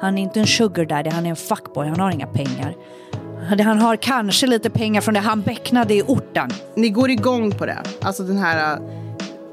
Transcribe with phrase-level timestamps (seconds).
[0.00, 2.74] Han är inte en sugar daddy, han är en fuckboy, han har inga pengar.
[3.64, 6.50] Han har kanske lite pengar från det han becknade i orten.
[6.74, 7.78] Ni går igång på det.
[8.02, 8.88] Alltså den här uh,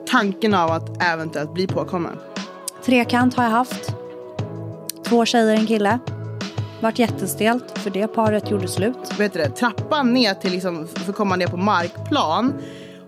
[0.08, 2.18] tanken av att eventuellt bli påkommen.
[2.86, 3.94] Trekant har jag haft.
[5.04, 6.00] Två tjejer, en kille.
[6.82, 9.20] Vart jättestelt för det paret gjorde slut.
[9.20, 12.54] Vet du det, trappan ner till liksom, för att komma ner på markplan.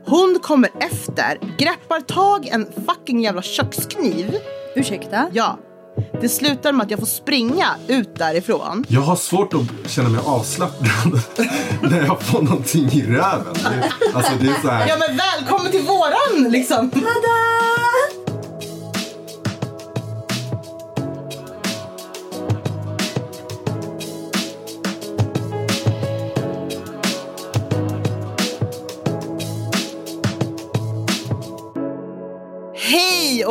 [0.06, 4.36] Hon kommer efter, greppar tag en fucking jävla kökskniv.
[4.76, 5.30] Ursäkta?
[5.34, 5.58] Ja.
[6.22, 8.86] Det slutar med att jag får springa ut därifrån.
[8.88, 11.22] Jag har svårt att känna mig avslappnad
[11.82, 13.54] när jag får någonting i röven.
[13.54, 14.88] Det, alltså det är så här...
[14.88, 16.92] Ja men välkommen till våran liksom.
[16.94, 17.77] Hej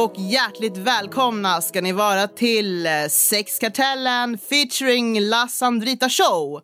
[0.06, 6.60] och hjärtligt välkomna ska ni vara till eh, Sexkartellen featuring La Sandrita Show.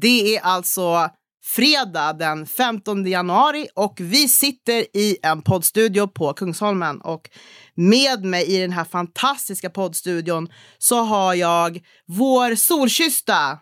[0.00, 1.10] Det är alltså
[1.44, 7.00] fredag den 15 januari och vi sitter i en poddstudio på Kungsholmen.
[7.00, 7.30] Och
[7.74, 13.58] med mig i den här fantastiska poddstudion så har jag vår solkyssta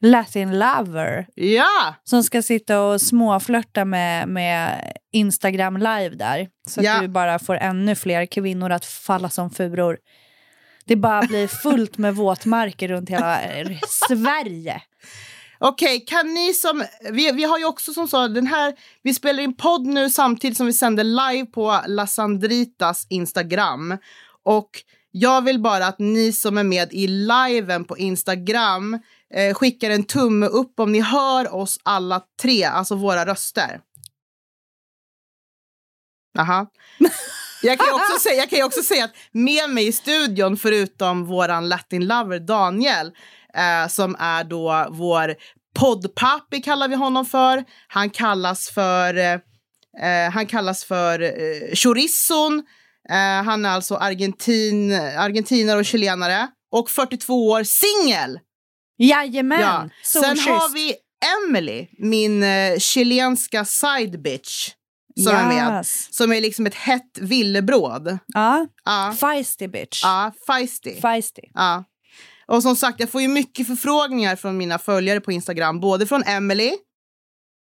[0.00, 1.26] Latin lover.
[1.34, 1.94] Ja!
[2.04, 6.48] Som ska sitta och småflörta med, med Instagram live där.
[6.68, 6.94] Så Ja.
[6.94, 9.98] att du bara får ännu fler kvinnor att falla som furor.
[10.84, 14.82] Det bara blir fullt med våtmarker runt hela eh, Sverige.
[15.58, 16.84] Okej, kan ni som...
[17.12, 18.74] Vi, vi har ju också som så, den här...
[19.02, 23.98] Vi spelar in podd nu samtidigt som vi sänder live på La Sandritas Instagram.
[24.44, 24.70] Och
[25.10, 28.98] jag vill bara att ni som är med i liven på Instagram
[29.34, 33.80] eh, skickar en tumme upp om ni hör oss alla tre, alltså våra röster.
[36.38, 36.66] Aha.
[37.62, 40.56] Jag kan, ju också säga, jag kan ju också säga att med mig i studion,
[40.56, 43.12] förutom våran Latin lover Daniel,
[43.54, 45.34] eh, som är då vår
[45.78, 47.64] poddpappi kallar vi honom för.
[47.88, 49.32] Han kallas för, eh,
[50.02, 52.62] eh han kallas för eh, chorizon.
[53.10, 58.38] Eh, han är alltså argentin, argentinare och chilenare och 42 år singel.
[58.98, 59.60] Jajamän!
[59.60, 59.88] Ja.
[60.02, 60.48] Så Sen schysst.
[60.48, 60.94] har vi
[61.48, 64.70] Emily, min eh, chilenska side bitch
[65.24, 65.78] som är med.
[65.78, 66.14] Yes.
[66.14, 68.18] Som är liksom ett hett villebråd.
[68.26, 70.00] Ja, Ja, feisty bitch.
[70.04, 71.00] ja feisty.
[71.00, 71.42] Feisty.
[71.54, 71.84] Ja.
[72.46, 75.80] Och som sagt, jag får ju mycket förfrågningar från mina följare på Instagram.
[75.80, 76.72] Både från Emily,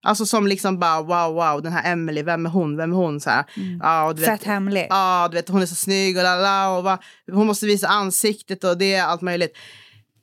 [0.05, 3.21] alltså som liksom bara wow, wow, den här Emily, vem är hon, vem är hon?
[3.21, 3.45] Så här.
[3.81, 4.87] Ja, och du vet, Fett hemlig.
[4.89, 6.97] Ja, du vet, hon är så snygg och la och va,
[7.31, 9.57] hon måste visa ansiktet och det är allt möjligt.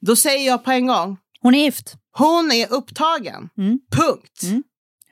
[0.01, 1.95] Då säger jag på en gång, Hon är gift.
[2.13, 3.49] hon är upptagen.
[3.59, 3.79] Mm.
[3.93, 4.43] Punkt.
[4.43, 4.63] Mm.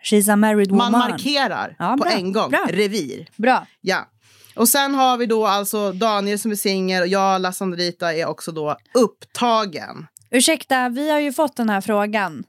[0.05, 0.93] She's a married woman.
[0.93, 2.51] Man markerar Ja, på bra, en gång.
[2.51, 2.67] bra.
[2.71, 3.29] Revir.
[3.37, 3.67] Bra.
[3.81, 4.09] Ja.
[4.57, 8.27] Och sen har vi då alltså Daniel som är singel och jag, La Sandrita, är
[8.27, 10.07] också då upptagen.
[10.31, 12.45] Ursäkta, vi har ju fått den här frågan.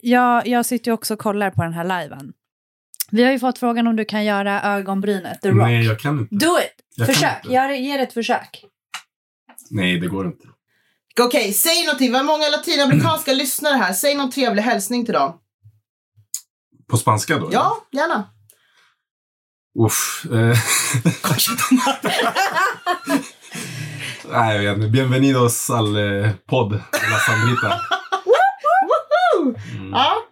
[0.00, 2.32] Jag, jag sitter ju också och kollar på den här liven.
[3.10, 5.56] Vi har ju fått frågan om du kan göra ögonbrynet, the rock.
[5.58, 6.34] Nej, jag kan inte.
[6.34, 6.84] Do it!
[6.96, 7.54] Jag Försök, inte.
[7.54, 8.64] Gör, ge det ett försök.
[9.70, 10.48] Nej, det går inte.
[11.20, 12.10] Okej, säg någonting.
[12.10, 13.92] Vi har många latinamerikanska lyssnare här.
[13.92, 15.38] Säg någon trevlig hälsning till dem.
[16.90, 17.48] På spanska då?
[17.52, 18.30] Ja, gärna.
[19.86, 20.26] Uff.
[20.32, 20.56] Eh.
[24.32, 24.88] Nej, jag vet inte.
[24.88, 27.80] Bienvenidos al eh, podd La Sandrita.
[29.76, 29.90] Mm.
[29.92, 30.25] Ja.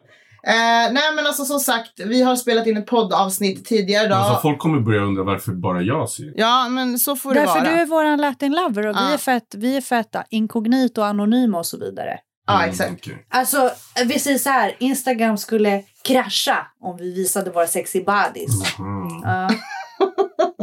[0.47, 4.19] Eh, nej men alltså som sagt, vi har spelat in ett poddavsnitt tidigare idag.
[4.19, 6.32] Alltså, folk kommer börja undra varför bara jag syr.
[6.37, 7.65] Ja, men så får det Därför vara.
[7.65, 9.12] du är våran latin lover och vi, Ja.
[9.12, 12.19] är fett, vi är fett inkognito, anonyma och så vidare.
[12.47, 13.09] Ja, Mm, exakt.
[13.31, 13.75] Alltså, Alltså,
[14.06, 18.78] vi säger så här, Instagram skulle krascha om vi visade våra sexy bodies.
[18.78, 19.21] Mhm.
[19.25, 19.49] Ja.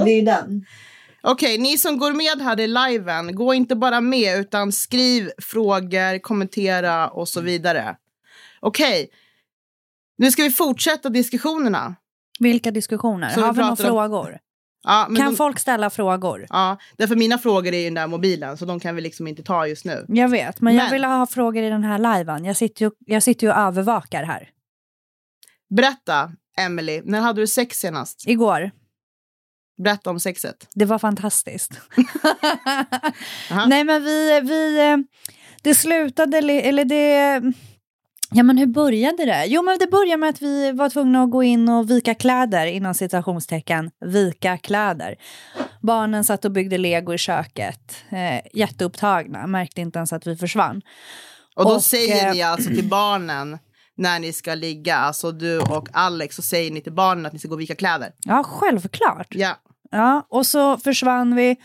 [0.06, 0.66] Det är den.
[1.24, 6.20] Okej, ni som går med här i liven, gå inte bara med utan skriv frågor,
[6.20, 7.96] kommentera och så vidare.
[8.60, 9.10] Okej,
[10.18, 11.96] nu ska vi fortsätta diskussionerna.
[12.40, 13.30] Vilka diskussioner?
[13.30, 14.38] Så vi Har vi några pratar om- frågor?
[14.84, 16.46] Ja, Kan de, folk ställa frågor?
[16.50, 19.44] ja, därför mina frågor är i den där mobilen så de kan vi liksom inte
[19.44, 20.06] ta just nu.
[20.08, 22.46] Jag vet, men, jag Men- vill ha frågor i den här liven.
[22.46, 24.50] Jag sitter ju, jag sitter ju och övervakar här.
[25.76, 28.28] Berätta, Emily, när hade du sex senast?
[28.28, 28.72] Igår.
[29.84, 30.68] Berätta om sexet.
[30.76, 31.72] Det var fantastiskt.
[33.68, 34.90] Nej, men vi, vi...
[34.92, 34.98] eh,
[35.62, 36.38] Det slutade...
[36.38, 37.42] Eller det...
[38.34, 39.46] Ja, men hur började det?
[39.48, 42.66] Jo, men det började med att vi var tvungna att gå in och vika kläder,
[42.66, 45.16] inom citationstecken, vika kläder.
[45.82, 50.82] Barnen satt och byggde lego i köket, eh, jätteupptagna, märkte inte ens att vi försvann.
[51.56, 53.58] Och då Och, säger eh, ni alltså till barnen
[53.98, 57.40] när ni ska ligga, alltså du och Alex, så säger ni till barnen att ni
[57.40, 58.12] ska gå och vika kläder.
[58.26, 59.28] Ja, självklart.
[59.30, 59.56] Ja.
[59.92, 61.56] Ja, och så försvann vi.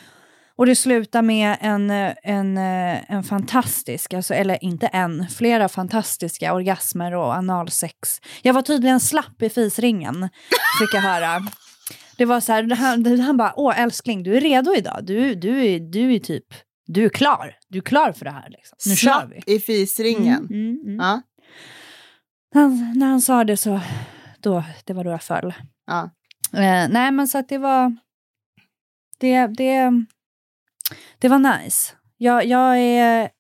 [0.58, 1.90] Och det slutar med en,
[2.22, 2.58] en,
[3.08, 7.94] en fantastisk, alltså, eller inte en, flera fantastiska orgasmer och analsex.
[8.42, 10.28] Jag var tydligen slapp i fisringen,
[10.80, 11.40] fick jag höra.
[12.18, 14.98] Det var så här, han, han bara, åh älskling, du är redo idag.
[15.02, 16.44] Du, du, är, du är typ,
[16.86, 17.54] du är klar.
[17.68, 18.48] Du är klar för det här.
[18.50, 18.76] Liksom.
[18.86, 19.54] Nu Slapp kör vi.
[19.54, 20.46] i fisringen.
[20.50, 20.96] Mm, mm, mm.
[20.96, 21.22] Ja,
[22.54, 23.80] När, han, när han sa det så,
[24.40, 25.54] då, det var då jag föll.
[25.86, 26.10] ja.
[26.52, 27.96] Eh, nej, men så att det var...
[29.18, 29.90] Det, det,
[31.18, 31.92] det var nice.
[32.16, 33.30] Jag, jag är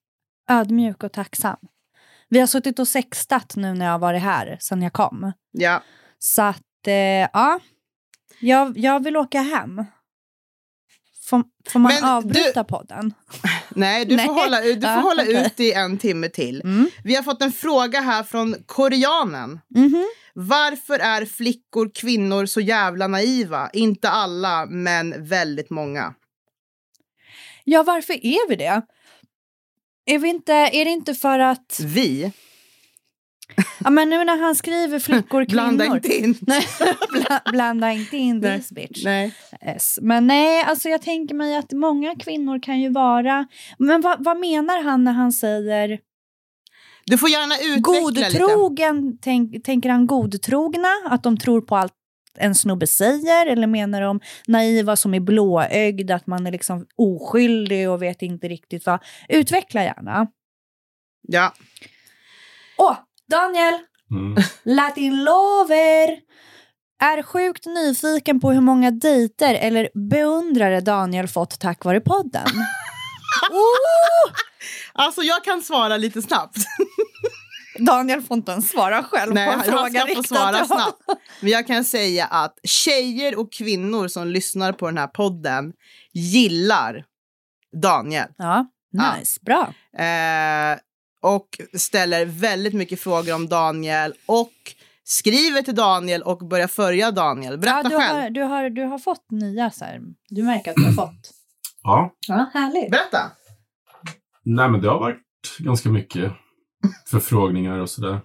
[0.50, 1.56] ödmjuk och tacksam.
[2.28, 5.32] Vi har suttit och sextat nu när jag har varit här, sen jag kom.
[5.52, 5.82] ja.
[6.18, 6.94] Så att, eh,
[7.32, 7.60] ja.
[8.40, 9.84] Jag, jag vill åka hem.
[11.24, 13.14] Får, får man Men avbryta podden?
[13.68, 14.42] Nej, du får Nej.
[14.44, 15.46] hålla, du får Ja, hålla okej.
[15.46, 16.60] ut i en timme till.
[16.60, 16.90] Mm.
[17.04, 19.60] Vi har fått en fråga här från koreanen.
[19.68, 20.04] Mhm.
[20.34, 23.70] Varför är flickor, kvinnor så jävla naiva?
[23.72, 26.14] Inte alla, men väldigt många.
[27.68, 28.82] Ja, varför är vi det?
[30.06, 31.80] Är, vi inte, är det inte för att...
[31.84, 32.32] Vi?
[33.84, 35.50] Ja, men nu när han skriver flickor, kvinnor...
[35.52, 36.34] Blanda inte in.
[36.40, 36.66] Nej,
[37.12, 39.04] bla- blanda inte in this bitch.
[39.04, 39.34] Nej.
[39.66, 39.98] Yes.
[40.02, 43.46] Men nej, alltså jag tänker mig att många kvinnor kan ju vara...
[43.78, 45.98] Men vad, vad menar han när han säger
[47.06, 48.38] Du får gärna utveckla lite.
[48.38, 49.18] godtrogen?
[49.22, 50.88] Tänk, tänker han godtrogna?
[51.04, 51.92] Att de tror på allt
[52.38, 53.46] en snubbe säger?
[53.46, 56.14] Eller menar de naiva som är blåögda?
[56.14, 59.00] Att man är liksom oskyldig och vet inte riktigt vad?
[59.28, 60.26] Utveckla gärna.
[61.28, 61.54] Ja.
[62.78, 62.96] Åh,
[63.30, 63.74] Daniel!
[64.10, 64.36] Mm.
[64.62, 66.18] Latin lover!
[66.98, 72.46] Är sjukt nyfiken på hur många dejter eller beundrare Daniel fått tack vare podden.
[73.50, 74.32] oh!
[74.92, 76.56] Alltså jag kan svara lite snabbt.
[77.78, 80.92] Daniel får inte ens svara själv Nej, på en fråga riktad svara till honom.
[81.06, 81.20] snabbt.
[81.40, 85.72] Men jag kan säga att tjejer och kvinnor som lyssnar på den här podden
[86.12, 87.04] gillar
[87.82, 88.28] Daniel.
[88.36, 89.14] Ja, Ja.
[89.18, 89.72] nice, bra.
[90.04, 90.78] Eh,
[91.20, 94.52] och ställer väldigt mycket frågor om Daniel och
[95.04, 97.58] skriver till Daniel och börjar följa Daniel.
[97.58, 98.20] Berätta ja, du, själv.
[98.22, 100.00] har, du, har, du har fått nya så här.
[100.28, 101.30] Du märker att du har fått.
[101.82, 102.90] Ja, Ja, härligt.
[102.90, 103.30] Berätta.
[104.44, 105.22] nej men det har varit
[105.58, 106.32] ganska mycket
[107.06, 108.20] förfrågningar och sådär.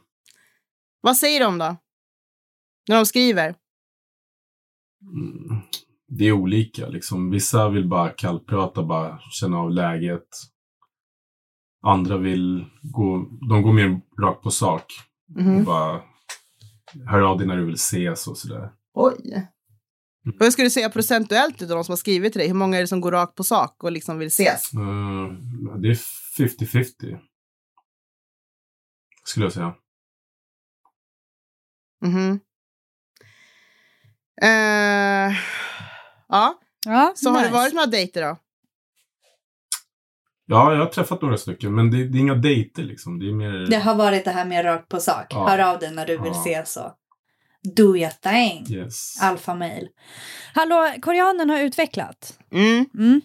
[1.02, 1.78] Vad säger de då?
[2.90, 3.56] När de skriver?
[5.02, 5.62] Mm.
[6.08, 7.32] Det är olika liksom.
[7.32, 10.28] Vissa vill bara kallprata, bara känna av läget.
[11.84, 14.86] Andra vill gå, de går mer rakt på sak.
[15.36, 15.64] Mhm.
[15.64, 16.02] Bara
[17.08, 18.72] hör av dig när du vill ses och sådär.
[18.94, 19.48] Oj.
[20.40, 22.48] Vad skulle du säga procentuellt av de som har skrivit till dig?
[22.48, 24.74] Hur många är det som går rakt på sak och liksom vill ses?
[24.74, 26.00] Eh, det är
[26.38, 27.20] 50-50.
[29.32, 29.74] Skulle jag säga.
[32.06, 32.40] Mhm.
[34.42, 35.36] Eh,
[36.30, 37.54] ja, Ja, så har det nice.
[37.54, 38.38] varit några dejter då?
[40.46, 43.20] Ja, jag har träffat några stycken, men det, det är inga dejter liksom.
[43.20, 43.68] Det är mer...
[43.70, 45.26] Det har varit det här med rakt på sak.
[45.30, 45.48] Ja.
[45.50, 46.42] Hör av dig när du vill Ja.
[46.42, 46.92] ses och
[47.76, 48.66] do your thing.
[48.78, 49.22] Yes.
[49.22, 49.88] Alfa-mail.
[50.54, 52.40] Hallå, koreanen har utvecklat.
[52.52, 52.86] Mm.
[52.94, 53.22] Mm.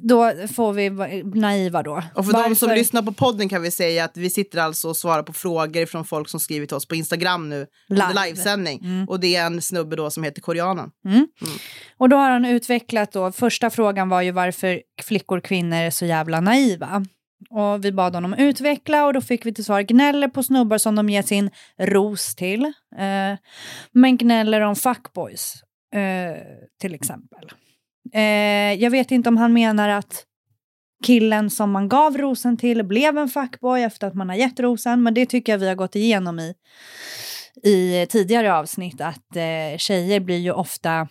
[0.00, 2.02] Då får vi vara naiva då.
[2.14, 4.88] Och för de som Varför- lyssnar på podden kan vi säga att vi sitter alltså
[4.88, 7.66] och svarar på frågor från folk som skrivit till oss på Instagram nu.
[7.88, 8.08] Live.
[8.08, 8.26] Live.
[8.26, 8.80] Livesändning.
[8.84, 9.08] Mm.
[9.08, 10.90] Och det är en snubbe då som heter Koreanen.
[11.96, 15.90] Och då har han utvecklat då, första frågan var ju varför flickor och kvinnor är
[15.90, 17.04] så jävla naiva.
[17.50, 20.94] Och vi bad honom utveckla och då fick vi till svar gnäller på snubbar som
[20.94, 22.64] de ger sin ros till.
[22.98, 23.38] Eh,
[23.92, 25.54] men gnäller om fuckboys,
[25.94, 26.42] eh,
[26.80, 27.50] till exempel.
[28.12, 30.24] Eh, jag vet inte om han menar att
[31.04, 35.02] killen som man gav rosen till blev en fuckboy efter att man har gett rosen.
[35.02, 36.54] Men det tycker jag vi har gått igenom i,
[37.62, 39.00] i tidigare avsnitt.
[39.00, 41.08] Att eh, tjejer blir ju ofta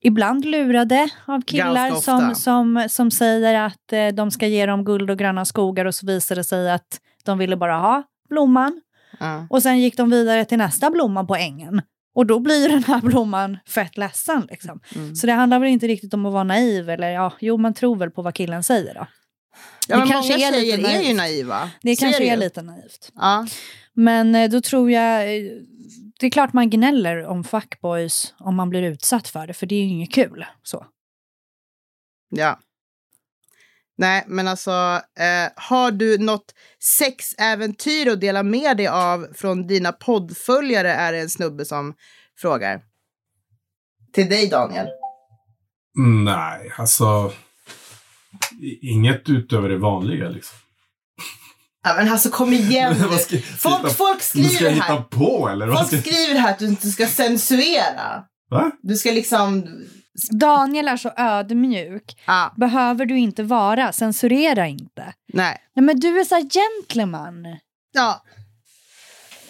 [0.00, 5.10] ibland lurade av killar som, som, som säger att eh, de ska ge dem guld
[5.10, 8.80] och gröna skogar och så visar det sig att de ville bara ha blomman.
[9.20, 9.46] Ja.
[9.50, 11.82] Och sen gick de vidare till nästa blomma på ängen.
[12.14, 14.46] Och då blir den här blomman fett ledsen.
[14.50, 14.80] Liksom.
[14.94, 15.14] Mm.
[15.14, 16.90] Så det handlar väl inte riktigt om att vara naiv.
[16.90, 19.06] Eller ja, jo, man tror väl på vad killen säger då.
[19.88, 21.08] Ja, Det men kanske många är lite tjejer är naivt.
[21.10, 21.70] ju naiva.
[21.82, 23.12] Det Så kanske är lite naivt.
[23.14, 23.46] Ja.
[23.92, 25.36] Men eh, då tror jag...
[25.36, 25.42] eh,
[26.20, 29.74] Det är klart man gnäller om fuckboys om man blir utsatt för det, för det
[29.74, 30.44] är ju inget kul.
[30.62, 30.86] Så.
[32.30, 32.58] ja.
[33.98, 34.70] Nej, men alltså,
[35.18, 36.54] eh, har du något
[36.98, 40.92] sexäventyr att dela med dig av från dina poddföljare?
[40.92, 41.94] Är det en snubbe som
[42.38, 42.80] frågar.
[44.14, 44.86] Till dig, Daniel.
[46.24, 47.32] Nej, alltså.
[48.82, 50.58] Inget utöver det vanliga liksom.
[51.84, 53.18] Ja, men alltså kom igen nu.
[53.18, 55.00] Ska- Folk, hitta- folk skriver hitta här.
[55.02, 55.72] på eller?
[55.72, 55.96] Folk ska...
[55.96, 58.24] skriver här att du inte ska censurera.
[58.50, 58.70] Va?
[58.82, 59.66] Du ska liksom
[60.30, 62.04] Daniel är så ödmjuk.
[62.26, 65.14] Ja, Behöver du inte vara, censurera inte.
[65.32, 65.56] nej.
[65.76, 67.46] Nej men du är så gentleman.
[67.92, 68.22] Ja,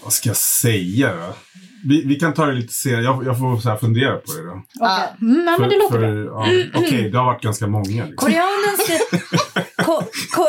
[0.02, 1.35] Vad ska jag säga då?
[1.88, 3.02] Vi, vi kan ta det lite senare.
[3.02, 4.50] Jag, jag får så här fundera på det då.
[4.52, 4.64] Okej.
[4.75, 5.09] Ja.
[5.21, 6.49] Mm, men det låter bra.
[6.52, 7.85] ja, Okej, det har varit ganska många.
[8.06, 8.16] Liksom.
[8.16, 8.99] Koreanen, skri
[9.85, 10.02] ko
[10.35, 10.47] ko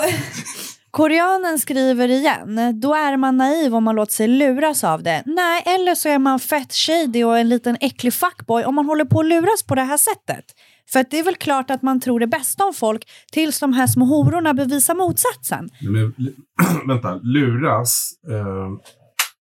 [0.95, 5.23] Koreanen skriver igen, då är man naiv om man låter sig luras av det.
[5.25, 9.05] Nej, eller så är man fett shady och en liten äcklig fuckboy om man håller
[9.05, 10.45] på att luras på det här sättet.
[10.91, 13.73] För att det är väl klart att man tror det bästa om folk tills de
[13.73, 15.69] här små hororna bevisar motsatsen.
[15.81, 18.11] Nej, Men, vänta, luras.
[18.29, 18.69] Eh,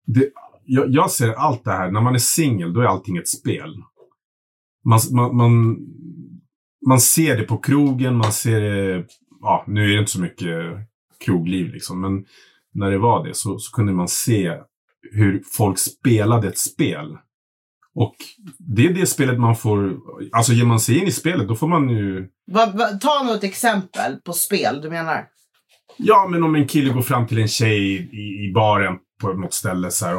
[0.06, 0.28] det,
[0.64, 3.74] jag, jag ser allt det här, när man är singel, då är allting ett spel.
[4.84, 5.76] Man, man, man,
[6.88, 9.04] man ser det på krogen, man ser det,
[9.40, 10.89] ja, nu är det inte så mycket
[11.24, 12.24] krogliv liksom, men
[12.74, 14.56] när det var det så, så kunde man se
[15.12, 17.16] hur folk spelade ett spel.
[17.94, 18.16] Och
[18.58, 19.96] det är det spelet man får,
[20.32, 23.44] alltså ger man sig in i spelet då får man ju va, va, ta något
[23.44, 25.26] exempel på spel du menar.
[25.96, 29.54] Ja, men om en kille går fram till en tjej i, i baren på något
[29.54, 30.14] ställe så här.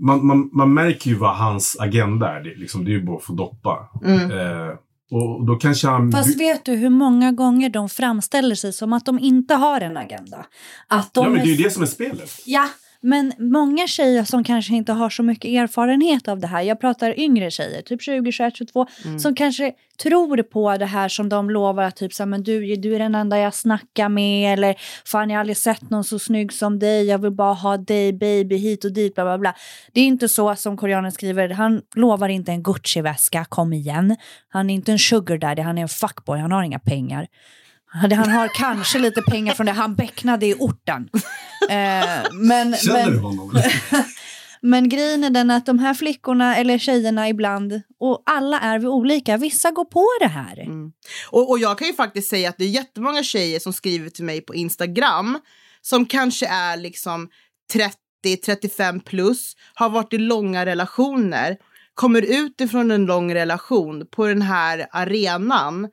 [0.00, 2.44] Man, man, man märker ju vad hans agenda är.
[2.44, 3.88] Det, liksom, det är ju bara att få doppa.
[4.04, 4.30] Mm.
[4.30, 4.74] Eh,
[5.10, 6.12] och då kanske han...
[6.12, 9.96] Fast vet du hur många gånger de framställer sig som att de inte har en
[9.96, 10.46] agenda?
[10.86, 12.30] Att de ja, men det är ju det som är spelet.
[12.44, 12.68] Ja,
[13.02, 17.20] men många tjejer som kanske inte har så mycket erfarenhet av det här, jag pratar
[17.20, 19.18] yngre tjejer, typ 20, 21, 22, Mm.
[19.18, 22.76] som kanske tror på det här som de lovar att typ så här, men du,
[22.76, 26.18] du är den enda jag snackar med eller fan jag har aldrig sett någon så
[26.18, 29.54] snygg som dig, jag vill bara ha dig baby hit och dit bla bla bla.
[29.92, 34.16] Det är inte så som koreanen skriver, han lovar inte en Gucci-väska, kom igen.
[34.48, 37.26] Han är inte en sugar daddy, han är en fuckboy, han har inga pengar.
[37.90, 41.08] Han har kanske lite pengar från det han becknade i orten.
[41.70, 43.62] Eh, men, Känner men, du honom?
[44.60, 48.86] men grejen är den att de här flickorna eller tjejerna ibland, och alla är vi
[48.86, 50.60] olika, vissa går på det här.
[50.60, 50.92] Mm.
[51.30, 54.24] Och, och jag kan ju faktiskt säga att det är jättemånga tjejer som skriver till
[54.24, 55.38] mig på Instagram
[55.80, 57.28] som kanske är liksom
[58.26, 61.56] 30-35 plus, har varit i långa relationer,
[61.98, 65.88] kommer ut ifrån en lång relation på den här arenan,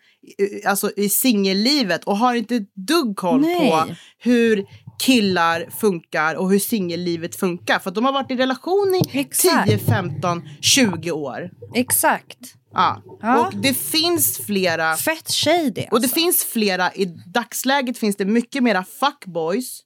[0.65, 3.71] alltså i singellivet och har inte ett dugg koll Nej.
[3.71, 4.65] på hur
[4.99, 7.79] killar funkar och hur singellivet funkar.
[7.79, 9.69] För de har varit i relation i Exakt.
[9.69, 11.49] 10, 15, 20 år.
[11.75, 12.39] Exakt.
[12.73, 13.01] Ja.
[13.21, 13.47] Ja.
[13.47, 16.15] Och det finns flera Fett shady och det alltså.
[16.15, 19.81] finns flera, i dagsläget finns det mycket mera fuckboys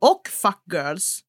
[0.00, 1.20] och fuckgirls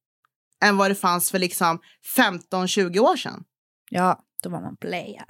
[0.64, 1.78] än vad det fanns för liksom
[2.16, 3.44] 15-20 år sedan.
[3.90, 5.24] Ja, då var man playa.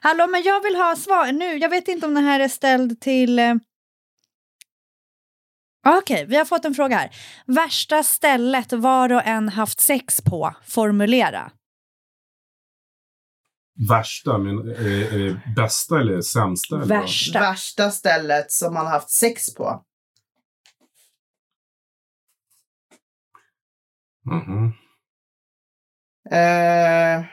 [0.00, 1.56] Hallå, men jag vill ha svar nu.
[1.56, 3.38] Jag vet inte om den här är ställd till...
[3.38, 3.54] Eh...
[5.86, 7.10] Okej, vi har fått en fråga här.
[7.46, 11.52] Värsta stället var och en haft sex på, formulera.
[13.88, 16.76] Värsta, men är, det- är det bästa eller sämsta?
[16.76, 17.00] Eller vad?
[17.00, 17.40] Värsta.
[17.40, 19.84] Värsta stället som man har haft sex på.
[24.24, 24.72] Mhm.
[26.30, 27.24] Eh,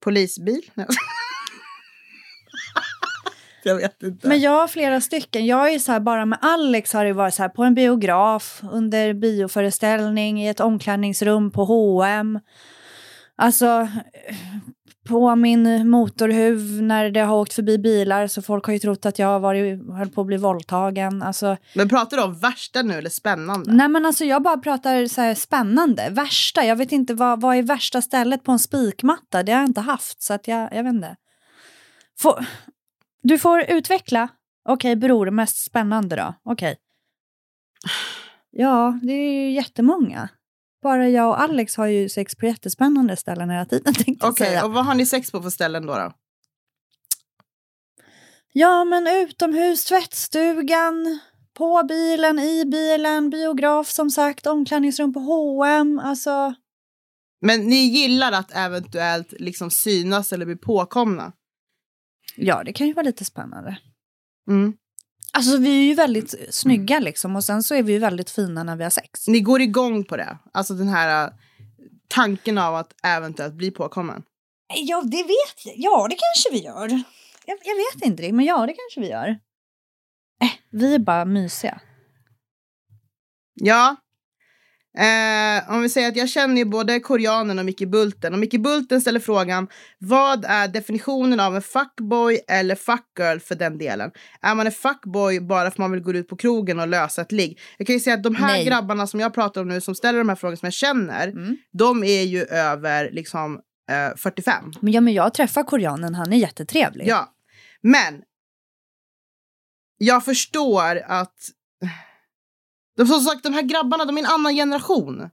[0.00, 0.70] polisbil?
[3.62, 4.28] Jag vet inte.
[4.28, 5.46] Men jag har flera stycken.
[5.46, 8.62] Jag är så här, bara med Alex har det varit så här på en biograf,
[8.72, 12.40] under bioföreställning, i ett omklädningsrum på H&M.
[13.36, 13.88] Alltså
[15.10, 19.18] på min motorhuv när det har åkt förbi bilar så folk har ju trott att
[19.18, 21.22] jag har varit, höll på att bli våldtagen.
[21.22, 23.72] Alltså, Men pratar du om värsta nu eller spännande?
[23.72, 26.08] nej men alltså jag bara pratar så här spännande.
[26.10, 29.42] Värsta, jag vet inte vad, vad är värsta stället på en spikmatta?
[29.42, 31.16] Det har jag inte haft så att jag, jag vet inte.
[32.18, 32.44] Får,
[33.22, 34.28] du får utveckla.
[34.68, 36.34] Okej, bror, mest spännande då?
[36.44, 36.76] Okej.
[38.50, 40.28] Ja, det är ju jättemånga.
[40.82, 44.46] Bara jag och Alex har ju sex på jättespännande ställen hela tiden tänkte jag Okej,
[44.46, 44.64] säga.
[44.64, 45.94] och vad har ni sex på för ställen då?
[45.94, 46.12] då?
[48.52, 51.20] Ja, men utomhus, tvättstugan,
[51.54, 56.54] på bilen, i bilen, biograf som sagt, omklädningsrum på H&M, alltså.
[57.40, 61.32] Men ni gillar att eventuellt liksom synas eller bli påkomna?
[62.36, 63.78] Ja, det kan ju vara lite spännande.
[64.50, 64.72] Mm.
[65.32, 68.62] Alltså vi är ju väldigt snygga liksom och sen så är vi ju väldigt fina
[68.62, 69.28] när vi har sex.
[69.28, 70.38] Ni går igång på det?
[70.52, 71.34] Alltså den här uh,
[72.08, 74.22] tanken av att eventuellt bli påkommen?
[74.74, 75.74] Ja, det vet jag.
[75.76, 76.88] Ja, det kanske vi gör.
[77.46, 79.28] Jag, jag vet inte det, men ja, det kanske vi gör.
[80.42, 81.80] Äh, vi är bara mysiga.
[83.54, 83.96] Ja.
[84.98, 88.32] Eh, om vi säger att jag känner ju både koreanen och Micke Bulten.
[88.32, 89.68] Och Micke Bulten ställer frågan,
[89.98, 94.10] vad är definitionen av en fuckboy eller fuckgirl för den delen?
[94.40, 97.22] Är man en fuckboy bara för att man vill gå ut på krogen och lösa
[97.22, 97.60] ett ligg?
[97.78, 98.64] Jag kan ju säga att de här Nej.
[98.64, 101.56] grabbarna som jag pratar om nu, som ställer de här frågorna som jag känner, Mm.
[101.72, 104.72] de är ju över liksom eh, 45.
[104.80, 107.06] Men, ja, men jag träffar koreanen, han är jättetrevlig.
[107.08, 107.32] Ja,
[107.82, 108.22] men
[109.98, 111.34] jag förstår att...
[112.96, 115.30] De, som sagt, de här grabbarna, de är en annan generation.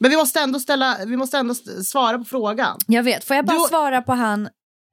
[0.00, 2.78] Men vi måste ändå, ställa, vi måste ändå svara på frågan.
[2.86, 4.48] Jag vet, får jag bara Du- svara på han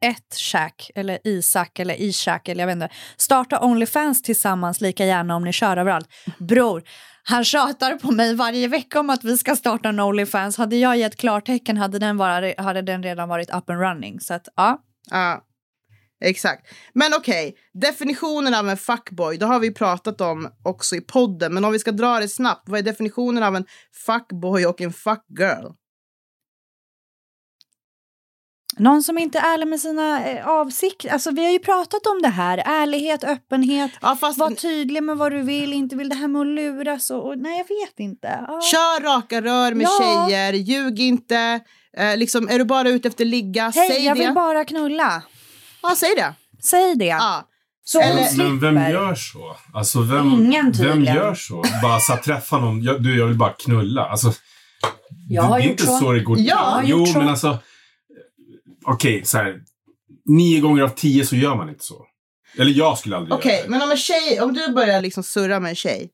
[0.05, 2.89] ett Shack eller Isak eller Ishak eller jag vet inte.
[3.17, 6.07] Starta Onlyfans tillsammans lika gärna om ni kör överallt.
[6.39, 6.83] Bror,
[7.23, 10.57] han tjatar på mig varje vecka om att vi ska starta en Onlyfans.
[10.57, 14.19] Hade jag gett klartecken hade den, bara, hade den redan varit up and running.
[14.19, 14.77] Så att ja.
[15.11, 15.41] Ja,
[16.21, 16.67] exakt.
[16.93, 21.53] Men okej, definitionen av en fuckboy, det har vi pratat om också i podden.
[21.53, 23.65] Men om vi ska dra det snabbt, vad är definitionen av en
[24.05, 25.71] fuckboy och en fuckgirl?
[28.77, 31.09] Någon som inte är ärlig med sina eh, avsikter.
[31.09, 32.57] Alltså, vi har ju pratat om det här.
[32.65, 33.91] Ärlighet, öppenhet.
[34.01, 37.09] Ja, fast Var tydlig med vad du vill, inte vill det här med att luras.
[37.11, 38.45] Och, och, nej, jag vet inte.
[38.47, 38.61] Ja.
[38.61, 40.27] kör raka rör med Ja.
[40.27, 41.59] tjejer, ljug inte.
[41.97, 44.25] Eh, liksom, är du bara ute efter ligga, Hej, säg jag det.
[44.25, 45.23] vill bara knulla.
[45.81, 46.33] Ja, säg det.
[46.63, 47.05] Säg det.
[47.05, 47.45] Ja.
[47.83, 48.37] Så Eller-.
[48.37, 49.55] Men vem gör så?
[49.73, 51.63] Alltså vem, Ingen vem gör så?
[51.83, 54.05] Bara så att träffa någon, jag, du jag vill bara knulla.
[54.05, 54.33] Alltså,
[55.29, 55.97] Jag det, har det är inte så.
[55.97, 56.11] så.
[56.11, 56.47] det går Ja, till.
[56.47, 57.17] jag har Jo, gjort så.
[57.19, 57.57] men alltså.
[58.85, 59.59] Okej, så här.
[60.25, 62.05] Nio gånger av tio så gör man inte så.
[62.57, 63.69] Eller jag skulle aldrig Okej, göra det.
[63.69, 66.09] men om en tjej, om du börjar liksom surra med en tjej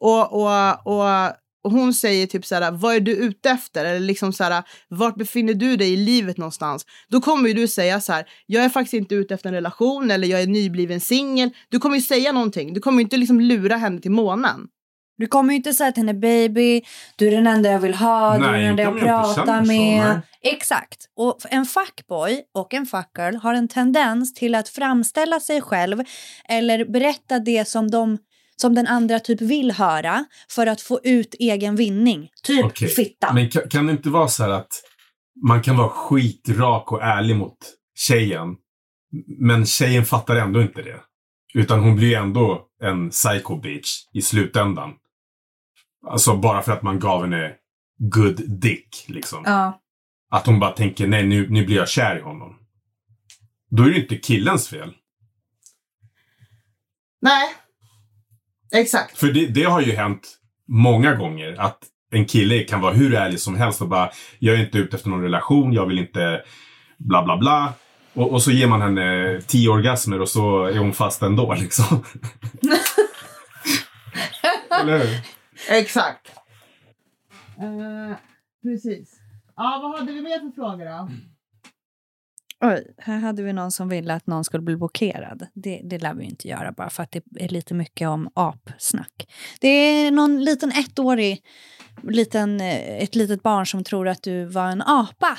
[0.00, 1.32] och, och, och,
[1.66, 3.84] och hon säger typ såhär, vad är du ute efter?
[3.84, 6.86] Eller liksom såhär, vart befinner du dig i livet någonstans?
[7.08, 10.10] Då kommer ju du säga så här, jag är faktiskt inte ute efter en relation
[10.10, 11.50] eller jag är nybliven singel.
[11.68, 14.60] Du kommer ju säga någonting, du kommer ju inte liksom lura henne till månen.
[15.18, 16.82] Du kommer ju inte säga till henne baby,
[17.16, 19.04] du är den enda jag vill ha, du är Nej, den enda jag jag
[19.34, 20.06] pratar så, med.
[20.06, 20.18] nej.
[20.42, 21.04] Exakt.
[21.16, 26.02] Och en fuckboy och en fuckgirl har en tendens till att framställa sig själv
[26.48, 28.18] eller berätta det som, de,
[28.56, 32.30] som den andra typ vill höra för att få ut egen vinning.
[32.42, 33.32] Typ Okej, fitta.
[33.32, 34.82] Men kan, kan det inte vara så här att
[35.46, 37.58] man kan vara skitrak och ärlig mot
[37.94, 38.56] tjejen.
[39.38, 41.00] Men tjejen fattar ändå inte det.
[41.54, 44.94] Utan hon blir ändå en psycho bitch i slutändan.
[46.06, 47.54] Alltså bara för att man gav henne
[47.98, 49.42] good dick liksom.
[49.44, 49.80] Ja.
[50.30, 52.58] Att hon bara tänker nej nu, nu blir jag kär i honom.
[53.70, 54.94] Då är det inte killens fel.
[57.20, 57.48] Nej,
[58.72, 59.18] exakt.
[59.18, 61.78] För det, det har ju hänt många gånger att
[62.10, 65.10] en kille kan vara hur ärlig som helst och bara jag är inte ute efter
[65.10, 66.42] någon relation, jag vill inte
[66.98, 67.72] bla bla bla.
[68.14, 71.84] Och, och så ger man henne tio orgasmer och så är hon fast ändå liksom.
[74.80, 75.20] Eller hur?
[75.70, 76.32] Exakt.
[77.58, 78.16] Eh,
[78.62, 79.20] precis.
[79.56, 81.10] Ja, vad hade vi mer för frågor då?
[82.64, 85.46] Oj, här hade vi någon som ville att någon skulle bli blockerad.
[85.54, 89.28] Det, det lär vi inte göra bara för att det är lite mycket om apsnack.
[89.60, 91.42] Det är någon liten ettårig,
[92.02, 95.38] liten, eh, ett litet barn som tror att du var en apa.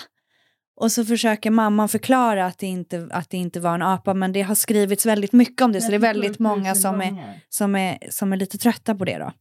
[0.79, 4.31] Och så försöker mamman förklara att det, inte, att det inte var en apa, men
[4.31, 7.75] det har skrivits väldigt mycket om det, så det är väldigt många som är, som
[7.75, 9.31] är, som är lite trötta på det då.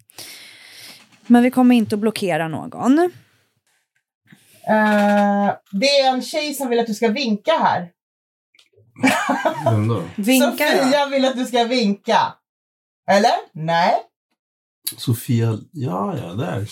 [1.27, 3.11] Men vi kommer inte att blockera någon.
[4.69, 7.91] Eh, det är en tjej som vill att du ska vinka här.
[9.65, 10.03] Vem då?
[10.17, 10.49] Vinka.
[10.49, 12.35] Sofia vill att du ska vinka.
[13.11, 13.35] Eller?
[13.53, 13.95] Nej?
[14.97, 16.67] Sofia, ja ja, där.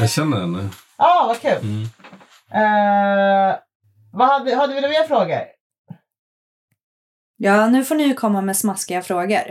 [0.00, 0.68] Jag känner henne.
[0.96, 1.58] Ja, ah, vad kul.
[1.62, 1.82] Mm.
[2.54, 3.56] Eh,
[4.12, 5.40] vad hade, hade vi några mer frågor?
[7.36, 9.42] Ja, nu får ni ju komma med smaskiga frågor.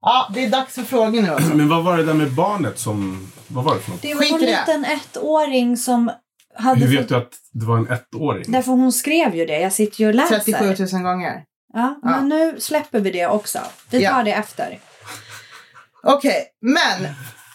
[0.00, 1.34] Ja, det är dags för frågor nu.
[1.34, 1.48] Också.
[1.54, 3.30] Men vad var det där med barnet som...
[3.48, 4.02] Vad var det för något?
[4.02, 6.10] Det var en liten ettåring som
[6.58, 7.08] hade Hur vet fått...
[7.08, 8.44] du att det var en ettåring?
[8.52, 9.60] Därför hon skrev ju det.
[9.60, 10.38] Jag sitter ju och läser.
[10.38, 11.44] 37 000 gånger.
[11.74, 12.08] Ja, Ja.
[12.10, 13.58] men nu släpper vi det också.
[13.90, 14.22] Vi tar Ja.
[14.22, 14.78] det efter.
[16.02, 17.02] Okej, men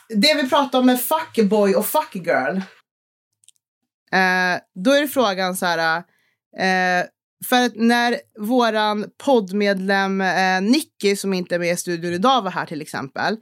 [0.10, 2.58] det vi pratar om med fuckboy och fuckgirl.
[4.12, 5.98] Eh, då är det frågan så här.
[6.58, 7.06] Eh,
[7.50, 12.52] för att när våran poddmedlem eh, Nicky som inte är med i studion idag var
[12.52, 13.38] här till exempel.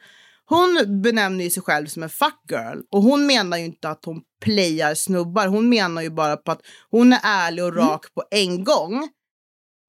[0.51, 4.21] Hon benämner ju sig själv som en fuckgirl och hon menar ju inte att hon
[4.41, 5.47] playar snubbar.
[5.47, 9.09] Hon menar ju bara på att hon är ärlig och rak på en gång.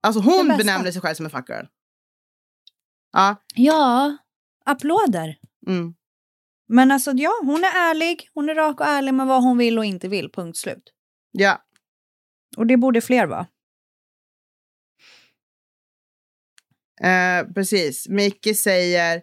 [0.03, 1.65] Alltså hon benämner sig själv som en fuckgirl.
[3.13, 3.37] Ja.
[3.55, 4.17] Ja,
[4.65, 5.39] applåder.
[5.67, 5.95] Mm.
[6.69, 8.29] Men alltså ja, hon är ärlig.
[8.35, 10.33] Hon är rak och ärlig med vad hon vill och inte vill.
[10.33, 10.93] Punkt slut.
[11.33, 11.63] Ja.
[12.57, 13.47] Och det borde fler vara.
[17.03, 18.09] Eh, precis.
[18.09, 19.23] Micke säger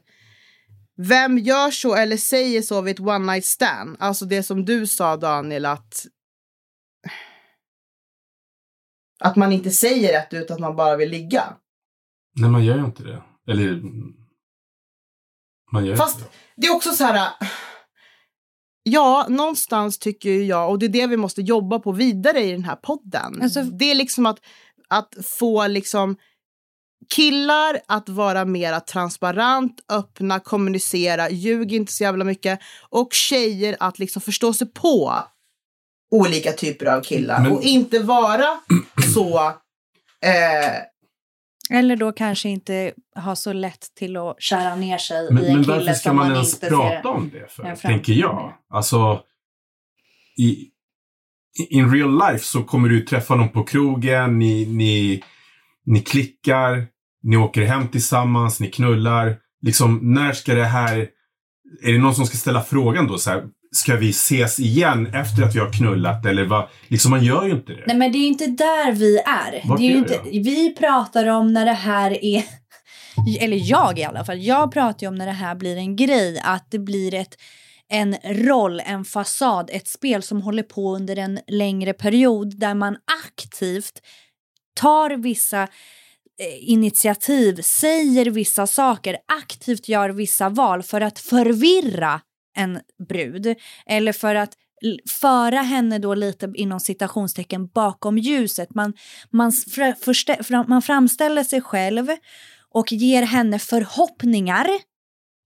[1.01, 3.97] Vem gör så eller säger så vid ett one night stand?
[3.99, 6.05] Alltså det som du sa Daniel att
[9.19, 11.57] att man inte säger rätt ut att man bara vill ligga.
[12.35, 13.23] Nej, man gör ju inte det.
[13.51, 13.81] Eller...
[15.71, 16.37] Man gör Fast inte det.
[16.55, 17.29] det är också så här
[18.83, 22.51] Ja, någonstans tycker ju jag, och det är det vi måste jobba på vidare i
[22.51, 23.41] den här podden.
[23.41, 24.39] Alltså- det är liksom att,
[24.87, 26.17] att få liksom
[27.09, 32.59] killar att vara mera transparent, öppna, kommunicera, ljug inte så jävla mycket.
[32.89, 35.13] Och tjejer att liksom förstå sig på
[36.11, 37.41] olika typer av killar.
[37.41, 38.59] Men- Och inte vara
[39.13, 39.39] så...
[40.25, 45.47] Eh, Eller då kanske inte ha så lätt till att kära ner sig Men, i
[45.47, 47.75] en men kille varför ska man man ens prata om det för?
[47.75, 48.53] Tänker jag.
[48.69, 49.21] Alltså,
[50.37, 50.43] i,
[51.59, 55.23] i- in real life så kommer du träffa någon på krogen, ni, ni,
[55.85, 56.87] ni klickar,
[57.23, 59.37] ni åker hem tillsammans, ni knullar.
[59.61, 61.07] Liksom, när ska det här...
[61.83, 65.43] Är det någon som ska ställa frågan då så här, ska vi ses igen efter
[65.43, 66.67] att vi har knullat eller vad?
[66.87, 67.83] Liksom man gör ju inte det.
[67.87, 69.67] Nej men det är ju inte där vi är.
[69.67, 72.43] Vart det är ju är inte, det vi pratar om när det här är,
[73.39, 76.41] eller jag i alla fall, jag pratar ju om när det här blir en grej,
[76.43, 77.35] att det blir ett
[77.91, 82.97] en roll, en fasad, ett spel som håller på under en längre period där man
[83.25, 84.01] aktivt
[84.79, 92.21] tar vissa eh, initiativ, säger vissa saker, aktivt gör vissa val för att förvirra
[92.57, 94.53] en brud eller för att
[95.21, 98.75] föra henne då lite inom citationstecken bakom ljuset.
[98.75, 98.93] Man,
[99.31, 99.51] man,
[100.03, 102.07] förste- fram- man framställer sig själv
[102.73, 104.67] och ger henne förhoppningar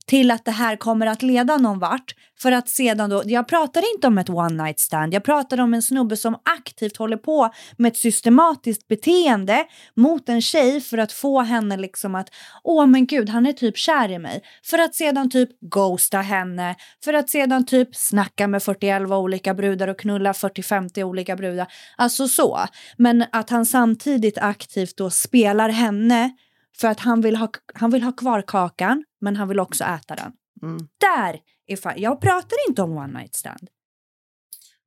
[0.05, 2.15] till att det här kommer att leda någon vart.
[2.41, 5.73] För att sedan då, jag pratar inte om ett one night stand, jag pratar om
[5.73, 11.11] en snubbe som aktivt håller på med ett systematiskt beteende mot en tjej för att
[11.11, 12.29] få henne liksom att,
[12.63, 14.41] åh men gud, han är typ kär i mig.
[14.65, 19.87] För att sedan typ ghosta henne, för att sedan typ snacka med 41 olika brudar
[19.87, 21.67] och knulla 40-50 olika brudar.
[21.97, 22.59] Alltså så.
[22.97, 26.31] Men att han samtidigt aktivt då spelar henne
[26.79, 30.15] för att han vill ha, han vill ha kvar kakan, men han vill också äta
[30.15, 30.31] den.
[30.63, 30.77] mm.
[30.77, 33.67] Där är fan, jag pratar inte om one night stand.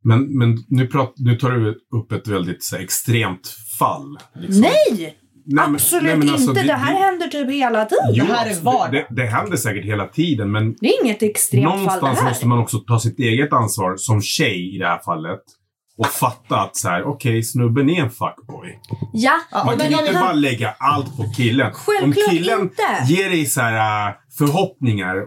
[0.04, 4.18] Men, men nu, prat, nu tar du upp ett väldigt så här, extremt fall.
[4.34, 4.60] liksom.
[4.60, 5.18] Nej!
[5.48, 6.62] Nej, men- absolut nej, men alltså, inte.
[6.62, 8.04] Det, här händer typ hela tiden.
[8.12, 8.92] Jo, Det här är alltså, vardag.
[8.92, 12.18] det, det, det händer säkert hela tiden, men Det är inget extremt fall det någonstans
[12.18, 12.28] här.
[12.28, 15.40] måste man också ta sitt eget ansvar som tjej i det här fallet.
[15.98, 18.80] Och fatta att så här, okej, snubben är en fuckboy.
[19.12, 21.72] Ja, Ja, Man men kan inte han- bara lägga allt på killen.
[21.74, 22.82] Självklart Om killen inte.
[23.06, 25.26] ger dig så här äh, förhoppningar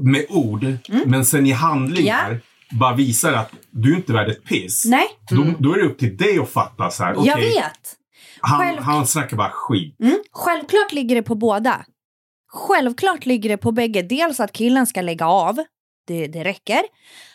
[0.00, 0.66] med ord,
[1.06, 4.84] men sen i handlingar bara visar att du inte är värd ett piss.
[4.84, 7.94] Nej, Då, då är det upp till dig att fatta så här, okej, jag vet.
[8.40, 9.96] han, Själv- han snackar bara skit.
[10.00, 10.18] Mm.
[10.32, 11.84] Självklart ligger det på båda.
[12.52, 14.02] Självklart ligger det på bägge.
[14.02, 15.56] Dels att killen ska lägga av,
[16.06, 16.80] det, det räcker.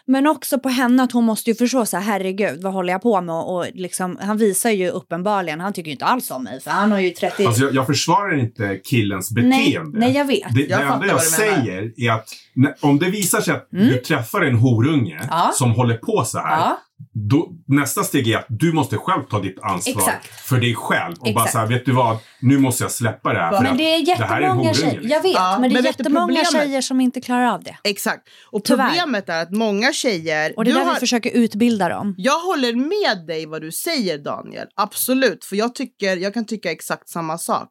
[0.08, 3.02] Men också på henne att hon måste ju förstå så här, herregud, vad håller jag
[3.02, 3.36] på med?
[3.36, 6.92] Och liksom, han visar ju uppenbarligen, han tycker ju inte alls om mig, för han
[6.92, 7.46] har ju 30...
[7.46, 10.00] Alltså jag, jag försvarar inte killens nej, beteende.
[10.00, 10.56] nej, jag vet.
[10.56, 13.98] Det, Jag det enda jag säger är att när, om det visar sig att du
[13.98, 15.28] träffar en horunge Mm.
[15.30, 15.52] Ja.
[15.54, 16.58] som håller på så här.
[16.58, 16.78] Ja,
[17.16, 20.28] Då, nästa steg är att du måste själv ta ditt ansvar Exakt.
[20.28, 21.14] för dig själv.
[21.20, 21.52] Och bara Exakt.
[21.52, 22.18] så här, vet du vad?
[22.40, 23.52] Nu måste jag släppa det här.
[23.58, 25.10] för men det är det här är en jättemånga horunge, tjejer, liksom.
[25.10, 26.52] jag vet, Ja, men det är men jättemånga problemet?
[26.52, 27.78] tjejer som inte klarar av det.
[27.84, 28.28] Exakt.
[28.52, 28.88] Och Tyvärr.
[28.90, 30.54] problemet är att många tjejer...
[30.58, 32.16] Och det är du där har- vi försöker utbilda dem.
[32.18, 35.46] Jag håller med dig vad du säger Daniel, absolut.
[35.46, 37.70] För jag, tycker, jag kan tycka exakt samma sak.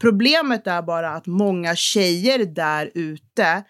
[0.00, 3.62] Problemet är bara att många tjejer där ute,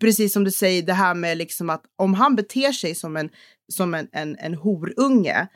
[0.00, 3.30] precis som du säger, det här med liksom att om han beter sig som en,
[3.72, 5.46] som en, en, en horunge,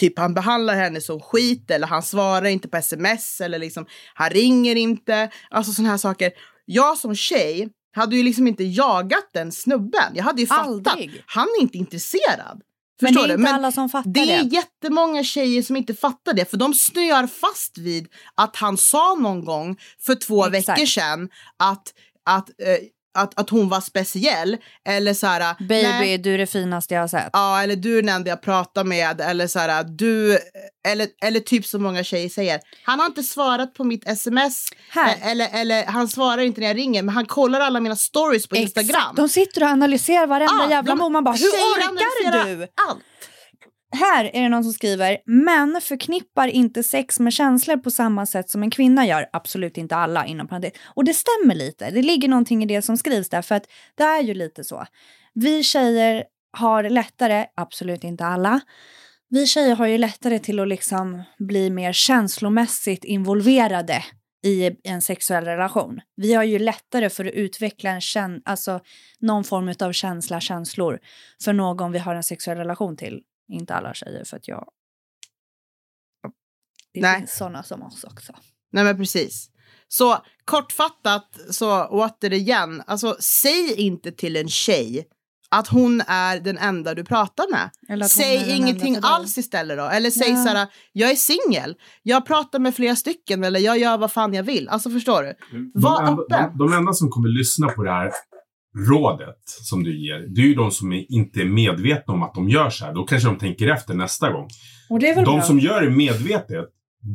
[0.00, 4.30] typ han behandlar henne som skit eller han svarar inte på sms eller liksom han
[4.30, 6.32] ringer inte, alltså sådana här saker.
[6.64, 10.12] Jag som tjej hade ju liksom inte jagat den snubben.
[10.14, 11.22] Jag hade ju fattat, Aldrig.
[11.26, 12.62] han är inte intresserad.
[13.00, 14.56] Men det Förstår är inte alla som fattar Det är det.
[14.56, 19.44] jättemånga tjejer som inte fattar det, för de snöar fast vid att han sa någon
[19.44, 20.68] gång för två Exakt.
[20.68, 22.78] veckor sedan att, att, eh,
[23.14, 24.56] att, att hon var speciell.
[24.88, 25.54] Eller så här...
[25.58, 27.30] Baby, nej, du är det finaste jag har sett.
[27.32, 29.20] Ja, eller du är den enda jag pratar med.
[29.20, 30.38] Eller så här, du...
[30.88, 32.60] Eller, eller typ som många tjejer säger.
[32.84, 34.68] Han har inte svarat på mitt sms.
[34.90, 35.08] Här.
[35.14, 38.46] Eh, Eller, eller han svarar inte när jag ringer, men han kollar alla mina stories
[38.46, 38.88] på Instagram.
[38.90, 39.16] Exakt.
[39.16, 41.12] De sitter och analyserar varenda Ja, jävla de-.
[41.12, 42.68] Man bara, hur orkar du?
[42.88, 42.98] Allt.
[43.94, 48.50] Här är det någon som skriver, män förknippar inte sex med känslor på samma sätt
[48.50, 49.26] som en kvinna gör.
[49.32, 50.72] Absolut inte alla inom parentes.
[50.84, 51.90] Och det stämmer lite.
[51.90, 54.86] Det ligger någonting i det som skrivs där, för att det är ju lite så.
[55.34, 56.24] Vi tjejer
[56.58, 58.60] har lättare, absolut inte alla,
[59.28, 64.04] vi tjejer har ju lättare till att liksom bli mer känslomässigt involverade
[64.44, 66.00] i en sexuell relation.
[66.16, 68.80] Vi har ju lättare för att utveckla en kän- alltså
[69.20, 70.98] någon form av känsla, känslor
[71.44, 73.20] för någon vi har en sexuell relation till.
[73.52, 74.68] Inte alla tjejer för att jag...
[76.94, 77.18] Det Nej.
[77.18, 78.32] finns sådana som oss också.
[78.72, 79.50] Nej men precis.
[79.88, 85.08] Så kortfattat, så återigen, alltså säg inte till en tjej
[85.50, 87.70] att hon är den enda du pratar med.
[87.88, 89.84] Eller att hon är den Säg ingenting alls istället då.
[89.84, 90.42] Eller säg Ja.
[90.44, 91.74] så här, jag är singel.
[92.02, 94.68] Jag pratar med flera stycken eller jag gör vad fan jag vill.
[94.68, 95.34] Alltså förstår du?
[95.74, 96.58] Var de, enda, öppen.
[96.58, 98.10] de, de enda som kommer lyssna på det här
[98.88, 102.34] rådet som du ger, det är ju de som är, inte är medvetna om att
[102.34, 102.94] de gör så här.
[102.94, 104.48] Då kanske de tänker efter nästa gång.
[104.90, 105.42] Och det är väl De bra.
[105.42, 106.64] som gör det medvetet,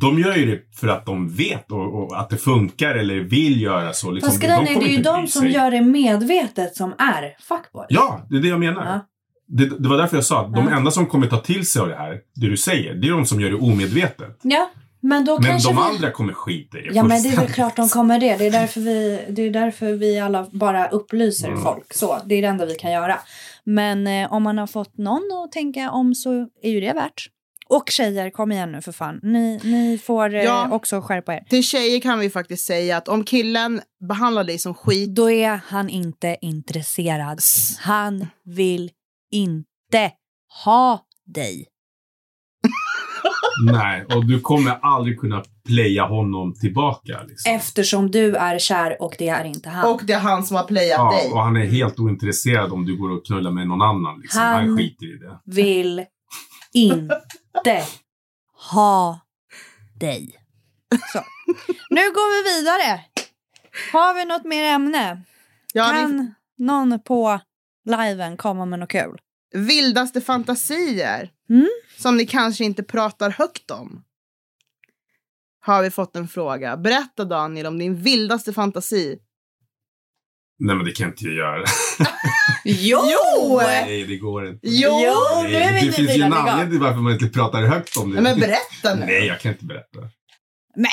[0.02, 3.62] de gör ju det för att de vet och, och att det funkar eller vill
[3.62, 4.12] göra så.
[4.12, 5.52] Liksom, Fast grejen är, kommer det är ju de som sig.
[5.52, 7.86] gör det medvetet som är fuckboys.
[7.90, 8.86] Ja, det är det jag menar.
[8.86, 9.06] Ja.
[9.50, 10.76] Det, det var därför jag sa att de Ja.
[10.78, 13.26] enda som kommer ta till sig av det här, det du säger, det är de
[13.26, 14.40] som gör det omedvetet.
[14.44, 14.70] Ja,
[15.08, 15.82] men då Men kanske de vi...
[15.82, 18.38] andra kommer skita i Ja men det är väl klart de kommer det.
[18.38, 21.62] Det är därför vi, det är därför vi alla bara upplyser Mm.
[21.62, 21.94] folk.
[21.94, 23.20] Så, det är det enda vi kan göra.
[23.64, 27.28] Men eh, om man har fått någon att tänka om så är ju det värt.
[27.70, 29.20] Och tjejer, kom igen nu för fan.
[29.24, 30.68] Ni, ni får eh, Ja.
[30.72, 31.44] också skärpa er.
[31.50, 35.16] Till tjejer kan vi faktiskt säga att om killen behandlar dig som skit.
[35.16, 37.40] Då är han inte intresserad.
[37.80, 38.92] Han vill
[39.32, 40.12] inte
[40.66, 41.66] ha dig.
[43.66, 47.24] Nej, och du kommer aldrig kunna playa honom tillbaka.
[47.28, 47.52] Liksom.
[47.56, 49.94] Eftersom du är kär och det är inte han.
[49.94, 51.32] Och det är han som har playat Ja, dig.
[51.32, 54.20] och han är helt ointresserad om du går och knullar med någon annan.
[54.22, 54.42] Liksom.
[54.42, 55.40] Han, Han- skiter i det.
[55.46, 56.06] vill
[56.74, 57.84] inte
[58.72, 59.20] ha
[60.00, 60.36] dig.
[61.14, 61.20] Så.
[61.90, 63.02] Nu går vi vidare.
[63.94, 65.22] Har vi något mer ämne?
[65.74, 67.40] Ja, ni, kan någon på
[67.86, 69.18] liven komma med något kul?
[69.54, 71.30] vildaste fantasier.
[71.50, 71.68] Mm.
[71.98, 74.04] Som ni kanske inte pratar högt om.
[75.60, 76.78] Har vi fått en fråga.
[76.78, 79.20] Berätta Daniel om din vildaste fantasi.
[80.60, 81.64] Nej, men det kan inte jag göra.
[82.64, 83.58] Jo!
[83.62, 84.60] Nej, det går inte.
[84.68, 84.92] Jo!
[84.92, 87.98] Nej, nu är vi det finns ju en anledning till varför man inte pratar högt
[87.98, 88.22] om det.
[88.22, 89.06] Nej, men berätta nu.
[89.06, 90.00] Nej, jag kan inte berätta.
[90.76, 90.92] Nej.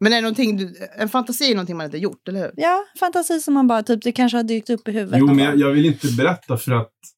[0.00, 2.52] Men är det någonting du, en fantasi är någonting man inte gjort, eller hur?
[2.56, 5.18] Ja, fantasi som man bara typ, det kanske har dykt upp i huvudet.
[5.20, 7.15] Jo, men jag, jag vill inte berätta för att det,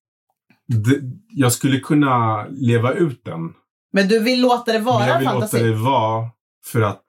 [1.28, 3.52] jag skulle kunna leva ut den.
[3.92, 5.56] Men du vill låta det vara men jag en vill fantasi?
[5.58, 6.30] låta det vara
[6.66, 7.04] för att,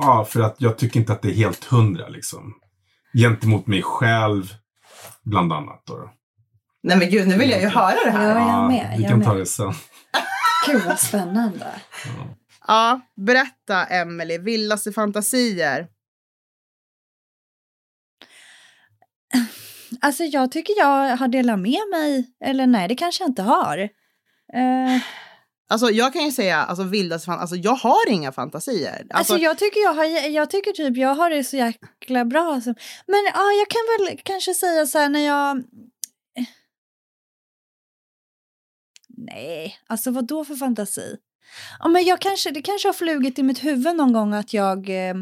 [0.00, 2.54] ja, för att jag tycker inte att det är helt hundra liksom.
[3.14, 4.54] Gentemot mig själv,
[5.24, 5.82] bland annat.
[5.86, 6.10] Då.
[6.82, 8.40] Nej men gud, nu vill jag ju höra det här.
[8.40, 9.26] Ja, jag med, vi jag kan med.
[9.28, 9.72] ta det sen.
[10.66, 11.66] Gud vad spännande.
[12.06, 12.36] Ja.
[12.66, 15.88] Ja, berätta Emelie, vildaste fantasier.
[20.02, 23.78] Alltså jag tycker jag har delat med mig, eller nej det kanske jag inte har.
[24.54, 25.02] Eh,
[25.68, 28.92] Alltså jag kan ju säga, alltså vildaste fantasier, alltså jag har inga fantasier.
[28.98, 32.54] alltså, Alltså, jag tycker jag har, jag tycker typ jag har det så jäkla bra.
[32.54, 32.74] Alltså.
[33.06, 35.64] Men ja, jag kan väl kanske säga så här när jag...
[39.08, 41.16] Nej, alltså vad då för fantasi?
[41.78, 44.88] Ja, men jag kanske, det kanske har flugit i mitt huvud någon gång att jag...
[44.88, 45.14] Eh,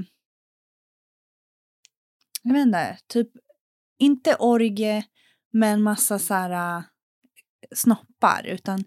[2.42, 3.28] jag vet inte, typ
[4.00, 5.04] inte orgie
[5.52, 6.82] men massa så här eh,
[7.74, 8.84] snoppar utan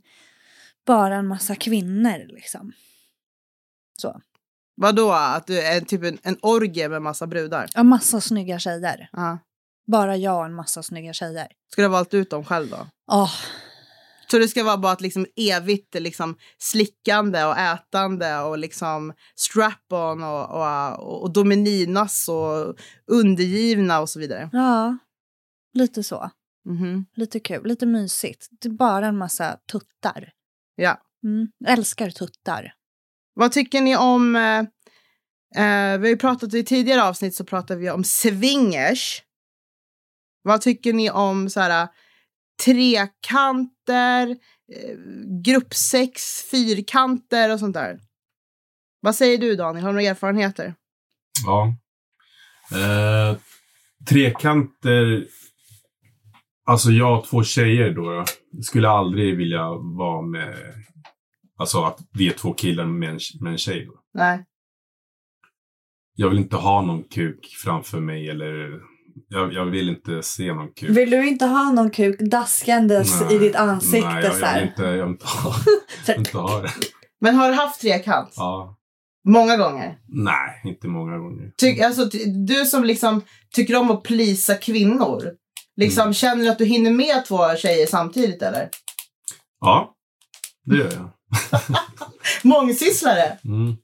[0.86, 2.74] bara en massa kvinnor liksom.
[4.02, 4.22] Så.
[4.76, 5.12] vadå?
[5.12, 7.70] Att du är typ en, en orgie med massa brudar?
[7.74, 9.10] Ja, massa snygga tjejer.
[9.12, 9.40] Ja.
[9.88, 11.48] Bara jag och en massa snygga tjejer.
[11.72, 12.88] Ska du ha valt ut dem själv då?
[13.12, 13.32] Åh,
[14.32, 20.24] Så det ska vara bara ett liksom evigt liksom slickande och ätande och liksom strap-on
[20.24, 22.76] och, och, och domininas och
[23.08, 24.50] undergivna och så vidare.
[24.54, 24.98] ja.
[25.74, 26.32] Lite så.
[26.66, 27.06] Mhm.
[27.16, 28.48] Lite kul, lite mysigt.
[28.52, 30.32] Det är bara en massa tuttar.
[30.76, 31.02] Ja.
[31.24, 31.48] Mm.
[31.68, 32.74] Älskar tuttar.
[33.34, 34.36] Vad tycker ni om...
[34.36, 34.60] Eh,
[35.64, 39.24] eh, vi har ju pratat i tidigare avsnitt så pratade vi om swingers.
[40.42, 41.88] Vad tycker ni om så här
[42.66, 44.30] trekanter,
[44.74, 44.98] eh,
[45.46, 48.00] gruppsex, fyrkanter och sånt där?
[49.00, 49.84] Vad säger du Daniel?
[49.84, 50.76] Har du några erfarenheter?
[51.46, 51.76] Ja.
[52.72, 53.38] Eh,
[54.10, 55.28] trekanter.
[56.66, 58.26] Alltså jag och två tjejer då.
[58.62, 60.58] Skulle aldrig vilja vara med.
[61.58, 63.94] Alltså att vi är två killar med en, med en tjej då.
[64.14, 64.46] Nej.
[66.16, 68.80] Jag vill inte ha någon kuk framför mig eller.
[69.30, 70.90] Jag, jag vill inte se någon kuk.
[70.90, 74.54] Vill du inte ha någon kuk daskandes Nej, i ditt ansikte Nej, jag, så jag,
[74.54, 75.56] vill inte, jag vill inte ha,
[76.08, 76.70] vill inte ha det.
[77.22, 78.34] Men har du haft trekant?
[78.36, 78.78] Ja.
[79.28, 79.98] Många gånger?
[80.08, 81.52] Nej, inte många gånger.
[81.62, 83.22] Ty, alltså, ty, du som liksom
[83.56, 85.24] tycker om att plisa kvinnor.
[85.78, 86.14] Liksom, Mm.
[86.14, 88.70] Känner du att du hinner med två tjejer samtidigt eller?
[89.60, 89.94] Ja,
[90.66, 91.10] det gör jag.
[92.44, 93.38] Mångsysslare!
[93.46, 93.76] Mm.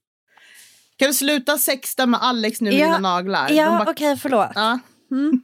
[0.97, 3.49] Kan du sluta sexta med Alex nu med Ja, dina naglar?
[3.51, 4.49] Ja, bara- okej, förlåt.
[4.55, 4.79] ja.
[5.11, 5.43] Mm.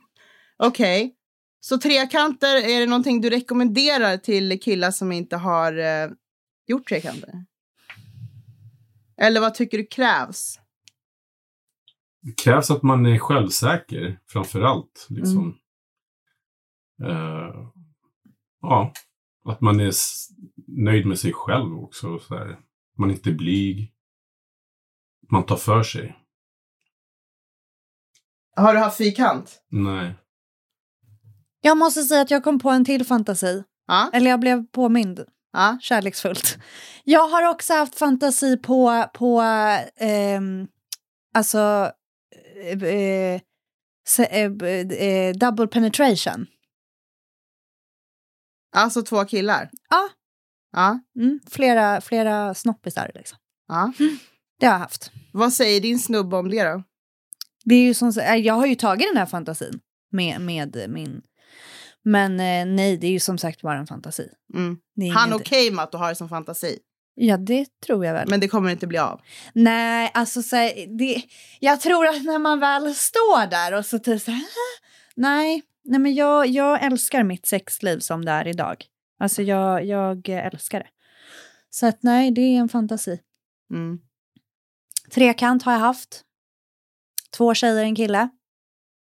[0.58, 1.16] Okej.
[1.60, 6.10] Så trekanter, är det någonting du rekommenderar till killar som inte har eh,
[6.68, 7.46] gjort trekanter?
[9.18, 10.60] Eller vad tycker du krävs?
[12.22, 15.08] Det krävs att man är självsäker framför allt.
[15.10, 15.60] Liksom.
[17.02, 17.12] Mm.
[17.12, 17.70] Uh,
[18.62, 18.94] ja,
[19.46, 19.92] att man är
[20.68, 22.20] nöjd med sig själv också.
[22.20, 22.60] Så här.
[22.98, 23.94] Man är inte blyg.
[25.32, 26.16] Man tar för sig.
[28.56, 29.62] Har du haft fyrkant?
[29.70, 30.16] Nej.
[31.62, 33.64] Jag måste säga att jag kom på en till fantasi.
[33.88, 34.10] Ja.
[34.14, 35.78] Eller jag blev påmind ja.
[35.82, 36.58] kärleksfullt.
[37.04, 39.42] Jag har också haft fantasi på, på
[39.96, 40.68] ehm,
[41.34, 41.92] alltså,
[42.64, 43.42] eh, eh,
[44.08, 44.52] se, eh,
[45.08, 46.48] eh, double penetration.
[48.76, 49.70] Alltså två killar?
[49.90, 50.10] Ja.
[50.72, 51.00] Ja.
[51.20, 53.38] Mm, flera, flera snoppisar liksom.
[53.68, 53.94] ja.
[54.60, 55.12] Det har jag haft.
[55.34, 56.84] Vad säger din snubbe om det då?
[57.66, 59.80] Det är ju som, eh, jag har ju tagit den här fantasin
[60.12, 61.22] med, med min...
[62.04, 64.30] Men eh, nej, det är ju som sagt bara en fantasi.
[64.54, 64.78] Mm.
[65.14, 66.80] Han okej med att du har det som fantasi?
[67.16, 68.30] Ja, det tror jag väl.
[68.30, 69.22] Men det kommer inte bli av?
[69.54, 71.24] Nej, alltså så här, det,
[71.60, 74.46] jag tror att när man väl står där och så typ så här,
[75.16, 78.86] nej, nej men jag, jag älskar mitt sexliv som det är idag.
[79.20, 80.90] Alltså jag, jag älskar det.
[81.70, 83.20] Så att nej, det är en fantasi.
[83.72, 84.00] Mm.
[85.12, 86.25] Trekant har jag haft.
[87.38, 88.30] Två tjejer, en kille.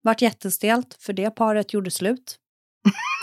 [0.01, 2.37] Vart jättestelt, för det paret gjorde slut.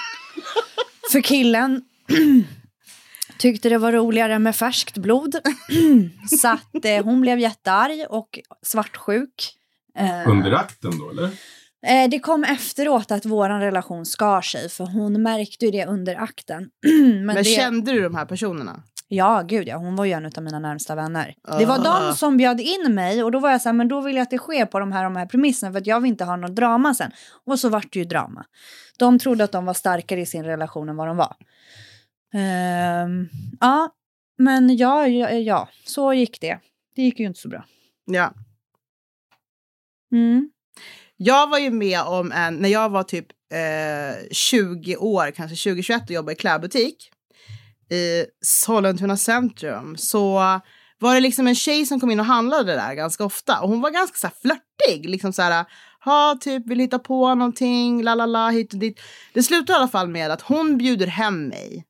[1.13, 1.83] för killen
[3.39, 5.37] tyckte det var roligare med färskt blod.
[6.41, 9.55] så att eh, hon blev jättearg och svartsjuk.
[9.99, 11.31] Eh, Under akten då, eller?
[11.87, 16.15] Eh, det kom efteråt att vår relation skar sig, för hon märkte ju det under
[16.15, 16.71] akten.
[16.85, 18.83] Men, Men, det, kände du de här personerna?
[19.09, 19.77] Ja, gud ja.
[19.77, 21.35] Hon var ju en av mina närmsta vänner.
[21.59, 22.09] Det var Ah.
[22.09, 24.23] de som bjöd in mig och då var jag så här, men då vill jag
[24.23, 26.37] att det sker på de här, de här premisserna för att jag vill inte ha
[26.37, 27.11] något drama sen.
[27.45, 28.45] Och så vart det ju drama.
[28.99, 31.37] De trodde att de var starkare i sin relation än vad de var.
[32.35, 33.29] Ehm,
[33.61, 33.91] ja,
[34.39, 36.59] men ja, ja, ja, så gick det.
[36.97, 37.65] Det gick ju inte så bra.
[38.05, 38.33] Ja.
[40.13, 40.51] Mm.
[41.17, 46.03] Jag var ju med om en, när jag var typ eh, 20 år, kanske 20-21
[46.05, 47.11] och jobbade i klädbutik
[47.91, 50.41] i Sollentuna centrum så
[50.99, 53.81] var det liksom en tjej som kom in och handlade där ganska ofta och hon
[53.81, 55.65] var ganska så här flörtig, liksom så här
[56.05, 59.01] ha typ vill hitta på någonting, la la la hit och dit.
[59.33, 61.85] Det slutar i alla fall med att hon bjuder hem mig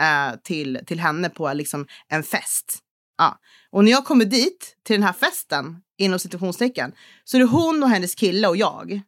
[0.00, 2.78] eh, till, till henne på liksom en fest.
[3.18, 3.38] Ja.
[3.70, 6.92] Och när jag kommer dit till den här festen inom citationstecken
[7.24, 9.00] så är det hon och hennes kille och jag.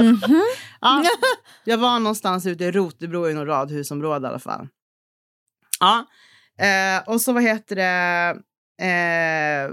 [0.00, 0.42] Mhm.
[0.80, 1.04] Ja,
[1.64, 4.68] jag var någonstans ute i Rotebro i något radhusområde i alla fall.
[5.80, 6.06] Ja,
[6.66, 8.36] eh, och så vad heter det?
[8.86, 9.70] Eh,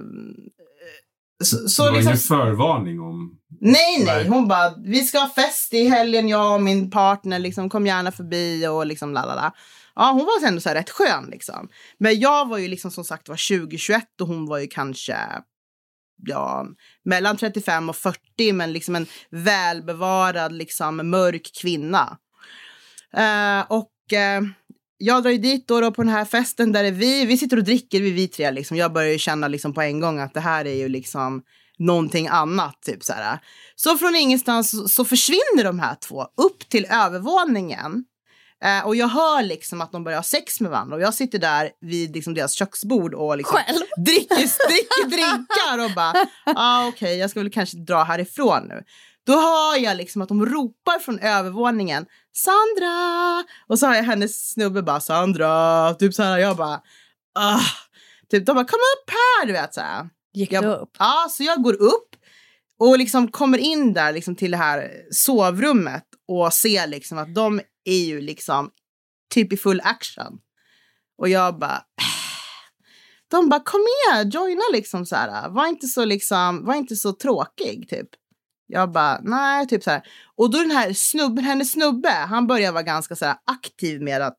[1.44, 3.40] så, så det var liksom, ingen förvarning om...
[3.62, 7.70] nej, nej, hon bara, vi ska ha fest i helgen, jag och min partner, liksom,
[7.70, 9.52] kom gärna förbi och liksom la la la.
[9.96, 11.70] Ja, hon var ändå så här rätt skön liksom.
[11.98, 15.18] Men jag var ju liksom som sagt var 2021 och hon var ju kanske
[16.26, 16.66] ja,
[17.06, 22.18] mellan 35 och 40, men liksom en välbevarad, liksom mörk kvinna.
[23.14, 24.42] Eh, och eh,
[24.98, 27.58] jag drar ju dit då, då på den här festen där är vi, vi sitter
[27.58, 28.78] och dricker, vi, vi tre liksom.
[28.78, 31.42] Jag börjar ju känna liksom på en gång att det här är ju liksom
[31.80, 33.40] någonting annat, typ så här.
[33.76, 38.06] Så från ingenstans så- försvinner de här två upp till övervåningen.
[38.64, 41.40] Eh, och jag hör liksom att de börjar ha sex med varandra och jag sitter
[41.40, 43.82] där vid liksom deras köksbord och liksom Själv?
[44.06, 44.36] dricker,
[44.68, 46.14] dricker drinkar och bara,
[46.56, 48.84] ah, okej, jag ska väl kanske dra härifrån nu.
[49.26, 52.06] Då hör jag liksom att de ropar från övervåningen,
[52.38, 53.44] Sandra!
[53.68, 55.94] Och så har jag hennes snubbe bara, Sandra!
[55.94, 56.82] Typ så här, jag bara,
[57.40, 57.60] ah.
[58.32, 59.48] Typ, de bara, kom upp här!
[59.48, 60.10] Du vet så här.
[60.34, 60.96] Gick Jag- du upp?
[61.00, 62.10] Ja, så jag går upp
[62.80, 67.62] och liksom kommer in där liksom till det här sovrummet och ser liksom att de
[67.86, 68.70] är ju liksom
[69.34, 70.38] typ i full action.
[71.18, 71.82] Och jag bara...
[73.32, 75.50] De bara kom med, joina liksom så här.
[75.50, 78.10] Var inte så liksom, var inte så tråkig typ.
[78.68, 80.02] Jag bara nej, typ så här.
[80.36, 84.38] Och då den här snubben, hennes snubbe, han börjar vara ganska så aktiv med att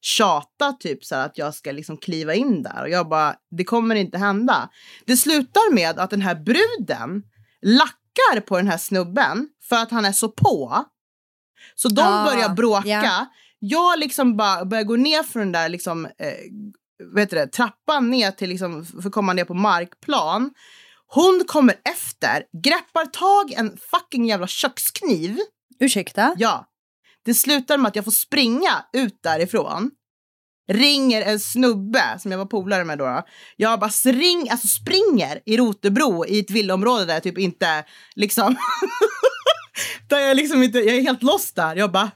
[0.00, 3.64] tjata typ så här att jag ska liksom kliva in där och jag bara det
[3.64, 4.68] kommer inte hända.
[5.04, 7.22] Det slutar med att den här bruden
[7.62, 10.84] lackar på den här snubben för att han är så på.
[11.74, 12.88] Så de Ah, börjar bråka.
[12.88, 13.26] ja.
[13.58, 16.10] Jag liksom bara börjar gå ner från den där liksom, eh,
[17.12, 20.50] vad heter det, trappan ner till liksom, för att komma ner på markplan.
[21.12, 25.38] Hon kommer efter, greppar tag en fucking jävla kökskniv.
[25.80, 26.34] Ursäkta?
[26.38, 26.66] Ja.
[27.24, 29.90] Det slutar med att jag får springa ut därifrån.
[30.72, 33.22] Ringer en snubbe som jag var polare med då.
[33.56, 37.84] Jag bara spring, alltså springer i Rotebro i ett villaområde där jag typ inte
[38.16, 38.56] liksom...
[40.08, 41.76] där jag liksom inte, jag är helt lost där.
[41.76, 42.10] Jag bara,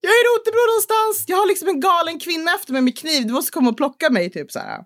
[0.00, 1.24] jag är i Rotebro någonstans.
[1.28, 3.26] Jag har liksom en galen kvinna efter mig med kniv.
[3.26, 4.80] Du måste komma och plocka mig typ så här.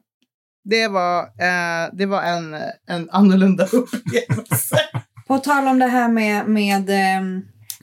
[0.65, 2.57] Det var, eh, det var en,
[2.87, 4.79] en annorlunda upplevelse.
[5.27, 7.43] På tal om det här med, med ehm,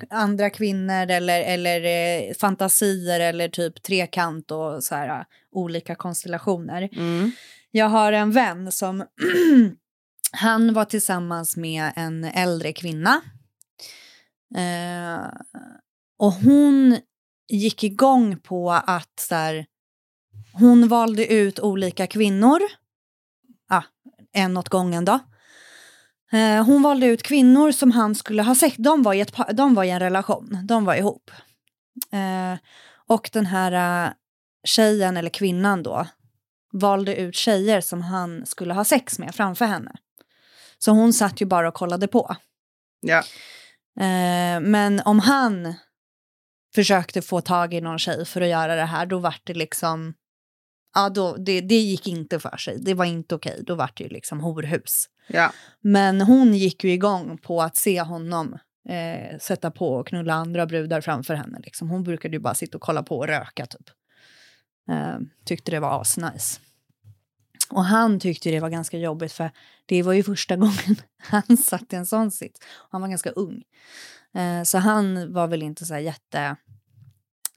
[0.10, 6.90] andra kvinnor eller, eller eh, fantasier eller typ trekant och så här eh, olika konstellationer.
[6.92, 7.32] Mm.
[7.72, 9.06] Jag har en vän som
[10.32, 13.22] han var tillsammans med en äldre kvinna.
[14.56, 15.26] Eh,
[16.20, 16.98] och hon
[17.50, 19.66] gick igång på att så här,
[20.54, 22.60] hon valde ut olika kvinnor.
[23.70, 23.84] Ah,
[24.34, 25.20] en åt gången då.
[26.32, 28.76] Eh, hon valde ut kvinnor som han skulle ha sex.
[28.78, 30.58] De var i, ett, de var i en relation.
[30.64, 31.32] De var ihop.
[32.12, 32.60] Eh,
[33.08, 34.14] och den här eh,
[34.64, 36.08] tjejen eller kvinnan då
[36.74, 39.92] valde ut tjejer som han skulle ha sex med framför henne.
[40.78, 42.36] Så hon satt ju bara och kollade på.
[43.02, 43.24] Ja.
[44.62, 45.74] Men om han
[46.76, 50.14] försökte få tag i någon tjej för att göra det här, då var det liksom...
[50.94, 52.80] Ja, då, det, det gick inte för sig.
[52.80, 53.64] Det var inte okej.
[53.66, 55.10] Då var det ju liksom horhus.
[55.28, 55.54] Ja.
[55.82, 58.58] Men hon gick ju igång på att se honom
[58.90, 61.60] eh, sätta på och knulla andra brudar framför henne.
[61.64, 61.90] Liksom.
[61.90, 63.90] Hon brukade ju bara sitta och kolla på och röka typ.
[64.90, 66.60] Eh, tyckte det var asnice.
[67.70, 69.52] Och han tyckte det var ganska jobbigt för
[69.86, 72.60] det var ju första gången han satt i en sån sits.
[72.90, 73.64] Han var ganska ung.
[74.34, 76.56] Eh, så han var väl inte så här jätte...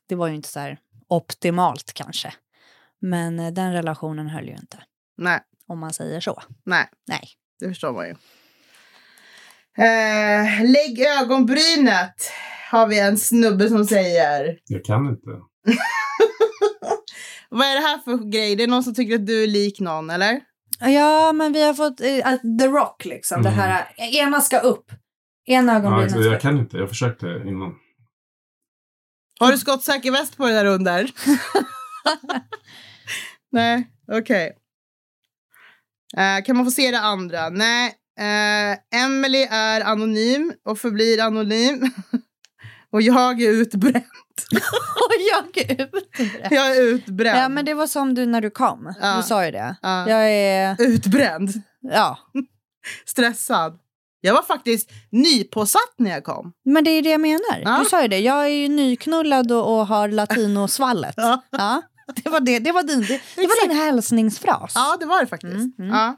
[0.07, 0.79] Det var ju inte så här
[1.09, 2.35] optimalt kanske.
[3.07, 4.83] Men eh, den relationen höll ju inte,
[5.19, 5.41] Nej.
[5.69, 6.43] om man säger så.
[6.67, 6.87] Nej.
[7.09, 7.29] Nej.
[7.61, 8.15] Det förstår man ju.
[9.85, 12.15] Eh, lägg ögonbrynet
[12.71, 14.59] har vi en snubbe som säger.
[14.67, 15.31] Jag kan inte.
[17.49, 18.57] Vad är det här för grej?
[18.57, 20.41] Det är någon som tycker att du är lik någon, eller?
[20.81, 23.43] Ja, men vi har fått att The Rock liksom.
[23.43, 23.61] Det Mm.
[23.61, 24.85] här, eh, ena ska upp.
[25.47, 26.77] Ena Ja, ögonbrynet ska jag kan inte.
[26.77, 27.75] Jag försökte innan.
[29.41, 31.11] Har du skottsäker väst på det där under?
[33.55, 34.57] Nej, okej.
[36.17, 37.49] Eh, kan man få se det andra?
[37.49, 37.95] Nej.
[38.21, 41.91] Uh, Emily är anonym och förblir anonym.
[42.91, 44.05] och jag är utbränd.
[44.95, 46.53] Och jag är utbränd.
[46.53, 47.39] Jag är utbränd.
[47.39, 48.95] Ja, men det var som du när du kom.
[49.01, 49.17] Ja.
[49.17, 49.77] Du sa ju det.
[49.83, 50.09] Ja.
[50.09, 50.77] Jag är...
[50.83, 51.51] Utbränd.
[51.81, 52.19] Ja.
[53.07, 53.79] Stressad.
[54.21, 56.53] Jag var faktiskt nypåsatt när jag kom.
[56.65, 57.63] Men det är det jag menar.
[57.65, 57.79] Ja.
[57.79, 58.19] Du sa ju det.
[58.19, 61.15] Jag är ju nyknullad och, och har latinosvallet.
[61.17, 61.43] Ja.
[61.51, 61.83] Ja.
[62.25, 64.73] Det var, det, det var din, det, det var din hälsningsfras.
[64.75, 65.53] Ja, det var det faktiskt.
[65.53, 65.91] Mm, mm.
[65.91, 66.17] Ja.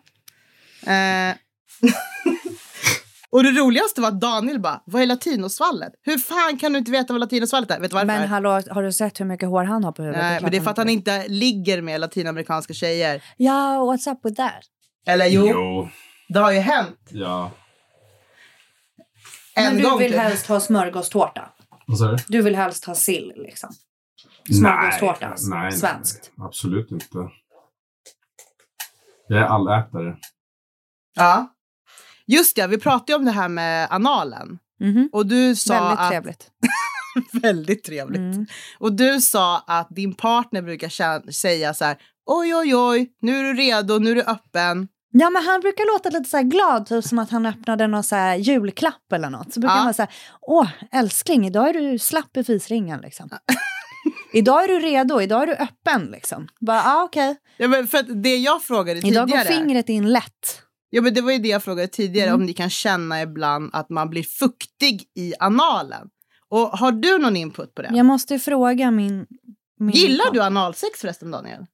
[0.93, 1.34] Eh.
[3.30, 5.93] och det roligaste var att Daniel bara, vad är latinosvallet?
[6.03, 7.80] Hur fan kan du inte veta vad latinosvallet är?
[7.80, 8.07] Vet du varför?
[8.07, 10.22] Men hallå, har du sett hur mycket hår han har på huvudet?
[10.22, 13.22] Nej, men det är för att han inte ligger med latinamerikanska tjejer.
[13.37, 14.62] Ja, what's up with that?
[15.07, 15.89] Eller jo, Jo.
[16.28, 17.51] det har ju hänt Ja.
[19.55, 19.99] en Men du gång.
[19.99, 20.20] vill typ.
[20.20, 21.49] helst ha smörgåstårta.
[21.87, 22.16] Vad sa du?
[22.28, 23.70] Du vill helst ha sill liksom.
[24.55, 25.49] Smörgåstårta, alltså.
[25.55, 26.31] nej, svenskt.
[26.37, 27.19] Nej, absolut inte.
[29.29, 30.17] Jag är allätare.
[31.15, 31.53] Ja.
[32.27, 34.59] Just det, vi pratade ju om det här med analen.
[34.81, 35.09] Mhm.
[35.13, 36.11] Och du sa Väldigt att...
[36.11, 36.51] trevligt.
[37.43, 38.19] Väldigt trevligt.
[38.35, 38.47] Mm.
[38.79, 43.39] Och du sa att din partner brukar kä- säga så här, oj, oj, oj, nu
[43.39, 44.89] är du redo, nu är du öppen.
[45.13, 48.03] Ja, men han brukar låta lite så här glad, typ som att han öppnade någon
[48.05, 49.53] så här julklapp eller något.
[49.55, 49.79] Så brukar Ja.
[49.79, 53.29] han vara så här, åh älskling, idag är du slapp i fisringen liksom.
[54.33, 56.49] idag är du redo, idag är du öppen liksom.
[56.61, 57.37] Bara, ah, okej.
[57.57, 60.63] Ja, men för att det jag frågade Idag går tidigare, fingret in lätt.
[60.91, 62.41] ja, men det var ju det jag frågade tidigare, Mm.
[62.41, 66.09] om ni kan känna ibland att man blir fuktig i analen.
[66.49, 67.91] Och har du någon input på det?
[67.95, 69.27] Jag måste fråga min...
[69.81, 71.67] min Gillar du analsex förresten, Daniel?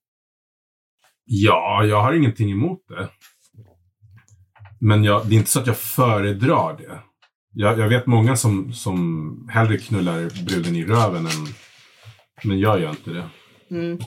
[1.24, 3.08] Ja, jag har ingenting emot det.
[4.80, 7.00] Men jag, det är inte så att jag föredrar det.
[7.54, 11.32] Jag, jag vet många som, som hellre knullar bruden i röven än...
[12.44, 13.28] Men jag gör inte det.
[13.70, 13.98] Mm.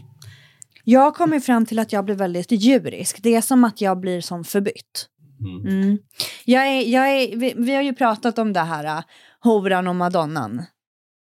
[0.83, 3.23] Jag kommer fram till att jag blir väldigt djurisk.
[3.23, 5.09] Det är som att jag blir som förbytt.
[5.39, 5.81] Mm.
[5.81, 5.97] Mm.
[6.45, 9.03] Jag är, jag är, vi, vi har ju pratat om det här, uh,
[9.39, 10.63] horan och madonnan.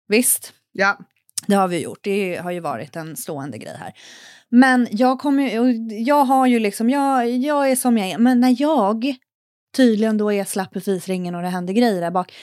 [0.08, 0.54] Visst?
[0.72, 1.00] Ja.
[1.48, 2.00] Det har vi gjort.
[2.02, 3.94] Det har ju varit en stående grej här.
[4.50, 5.52] Men jag kommer
[6.08, 8.18] jag har ju liksom, jag, jag är som jag är.
[8.18, 9.16] Men när jag
[9.76, 12.34] tydligen då är slapp i fisringen och det händer grejer där bak.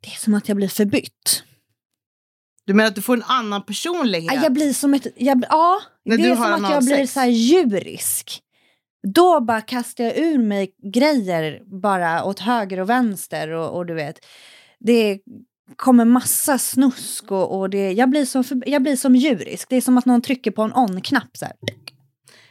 [0.00, 1.44] Det är som att jag blir förbytt.
[2.66, 4.32] Du menar att du får en annan personlighet?
[4.34, 6.84] Ja, Jag blir som ett, jag, ja, När det du är har som att jag
[6.84, 7.12] blir analsex.
[7.12, 8.40] så här djurisk.
[9.14, 13.94] Då bara kastar jag ur mig grejer bara åt höger och vänster och, och du
[13.94, 14.16] vet.
[14.80, 15.18] Det
[15.76, 19.68] kommer massa snusk och, och det, jag, blir som, jag blir som djurisk.
[19.68, 21.54] Det är som att någon trycker på en on-knapp så här.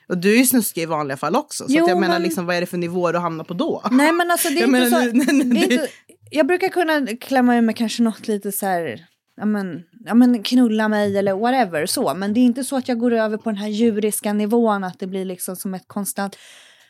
[0.07, 1.63] Och du är ju snuskig i vanliga fall också.
[1.67, 3.83] Så Jo, jag menar, men- liksom, vad är det för nivå du hamnar på då?
[3.91, 5.11] Nej men alltså det är Jag inte menar, så.
[5.11, 5.87] nu- nu- nu- det är inte,
[6.31, 9.05] jag brukar kunna klämma ur mig kanske något lite så här.
[9.35, 12.13] Ja men, ja men knulla mig eller whatever så.
[12.15, 14.99] Men det är inte så att jag går över på den här djuriska nivån att
[14.99, 16.37] det blir liksom som ett konstant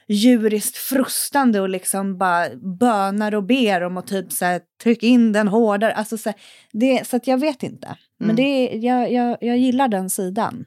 [0.08, 2.50] djuriskt frustande och liksom bara
[2.80, 5.94] bönar och ber om att typ så här, trycka in den hårdare.
[5.94, 6.40] Alltså, så, här,
[6.72, 7.98] det, så att jag vet inte.
[8.20, 8.36] Men Mm.
[8.36, 10.66] det, jag, jag, jag gillar den sidan.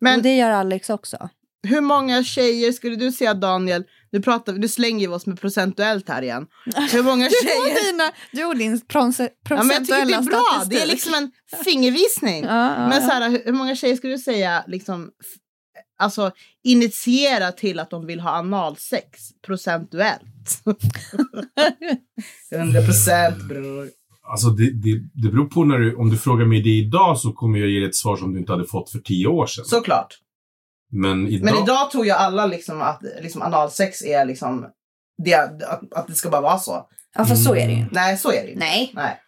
[0.00, 1.28] Men och det gör Alex också.
[1.68, 6.08] hur många tjejer skulle du säga Daniel, nu, pratar, nu slänger vi oss med procentuellt
[6.08, 6.46] här igen.
[6.92, 7.92] Hur många Du och, tjejer...
[7.92, 10.86] dina, du och din proce- Ja, men jag tycker det procentuella är bra, det är
[10.86, 11.30] liksom en
[11.64, 12.44] fingervisning.
[12.52, 13.08] Ja, ja, Men ja.
[13.08, 15.10] så här, hur, många tjejer skulle du säga liksom,
[15.98, 16.30] alltså,
[16.64, 20.62] initiera till att de vill ha analsex procentuellt?
[22.52, 23.88] 100 procent bror.
[24.32, 27.32] Alltså det, det, det beror på när du, om du frågar mig det idag så
[27.32, 29.64] kommer jag ge dig ett svar som du inte hade fått för tio år sedan.
[29.64, 30.18] Såklart.
[30.92, 34.66] Men idag, Men idag tror jag alla liksom att liksom, analsex är liksom
[35.24, 36.88] det, att, att det ska bara vara så.
[37.14, 37.86] ja, för så är det ju.
[37.90, 38.64] Nej, så är det inte.
[38.64, 38.92] Nej.
[38.94, 39.20] Nej.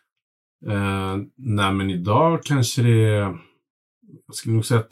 [0.67, 3.39] Eh, nej, men idag kanske det är,
[4.27, 4.85] jag skulle nog säga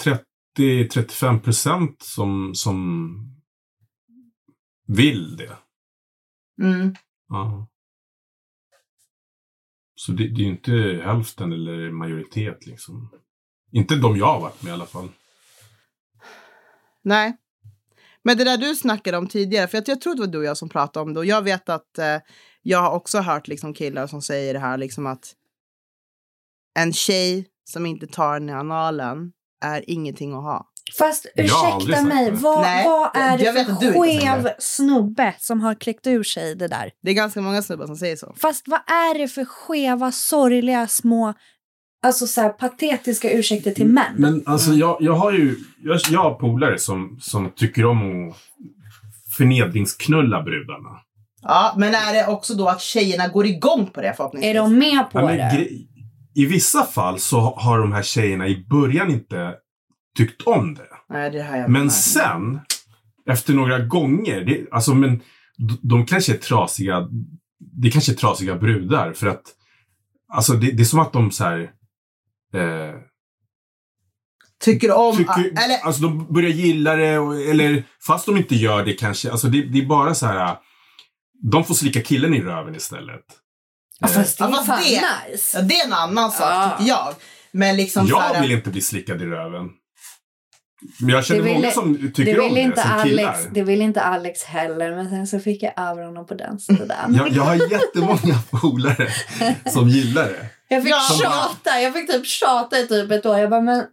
[0.59, 3.13] 30-35 procent som, som
[4.87, 5.57] vill det.
[6.63, 6.95] Mm.
[7.29, 7.69] Ja.
[9.95, 13.11] Så det, det är ju inte hälften eller majoritet liksom.
[13.73, 15.09] Inte de jag har varit med i alla fall.
[17.03, 17.37] Nej.
[18.25, 20.45] Men det där du snackade om tidigare, för jag, jag tror det var du och
[20.45, 22.19] jag som pratade om det och jag vet att eh,
[22.63, 25.33] jag har också hört liksom, killar som säger det här liksom att
[26.79, 29.33] en tjej som inte tar den i analen
[29.65, 30.69] är ingenting att ha.
[30.99, 36.07] Fast ursäkta mig, vad, Nej, vad är det för du skev snubbe som har kläckt
[36.07, 36.93] ur sig det där?
[37.03, 38.35] Det är ganska många snubbar som säger så.
[38.37, 41.35] Fast vad är det för skeva, sorgliga, små,
[42.03, 44.15] alltså så här patetiska ursäkter till män?
[44.17, 48.37] Men alltså jag, jag har ju, jag, jag har polare som, som tycker om att
[49.37, 51.01] förnedringsknulla brudarna.
[51.43, 54.51] Ja, men är det också då att tjejerna går igång på det förhoppningsvis?
[54.51, 55.69] är de med på Ja, men det?
[56.35, 59.55] I vissa fall så har de här tjejerna i början inte
[60.17, 60.89] tyckt om det.
[61.09, 62.61] Nej, det här jag Men sen,
[63.31, 65.21] efter några gånger, det, alltså men
[65.59, 67.09] de, de kanske är trasiga,
[67.59, 69.43] det kanske är trasiga brudar för att,
[70.29, 71.61] alltså det, det är som att de så här,
[72.55, 72.95] eh,
[74.63, 75.17] Tycker om...
[75.17, 79.31] tycker, eller, alltså de börjar gilla det, och, eller fast de inte gör det kanske,
[79.31, 80.57] alltså det, det är bara så här,
[81.53, 83.21] de får slicka killen i röven istället.
[84.01, 85.59] Ja, fast det Ja, är fast fan det- nice.
[85.59, 86.75] ja, det är en annan sak Ja.
[86.79, 87.15] tycker jag.
[87.53, 89.69] Men liksom så jag här, vill inte bli slickad i röven.
[91.01, 93.25] Men jag känner Det ville- många som Det tycker om vill, det, inte som killar.
[93.33, 96.59] Alex, det vill inte Alex heller, men sen så fick jag över honom på den
[96.59, 97.15] sidan.
[97.15, 99.09] Jag, jag har jättemånga polare
[99.67, 100.47] som gillar det.
[100.69, 101.01] Jag fick Ja.
[101.23, 103.39] tjata, jag fick typ tjata i typ ett år.
[103.39, 103.85] Jag bara, men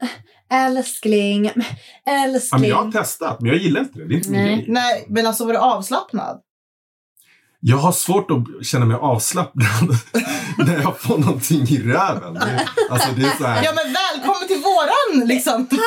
[0.51, 1.65] älskling, Ja, men
[2.29, 2.63] älskling.
[2.69, 4.05] jag har testat, men jag gillar inte det.
[4.07, 4.55] Det är inte min Nej.
[4.55, 4.65] grej.
[4.67, 6.41] Nej, men alltså var du avslappnad?
[7.61, 9.97] Jag har svårt att känna mig avslappnad
[10.57, 12.33] när jag får någonting i röven.
[12.33, 15.81] Det, alltså det är så här, Ja men välkommen till våran liksom, Tada!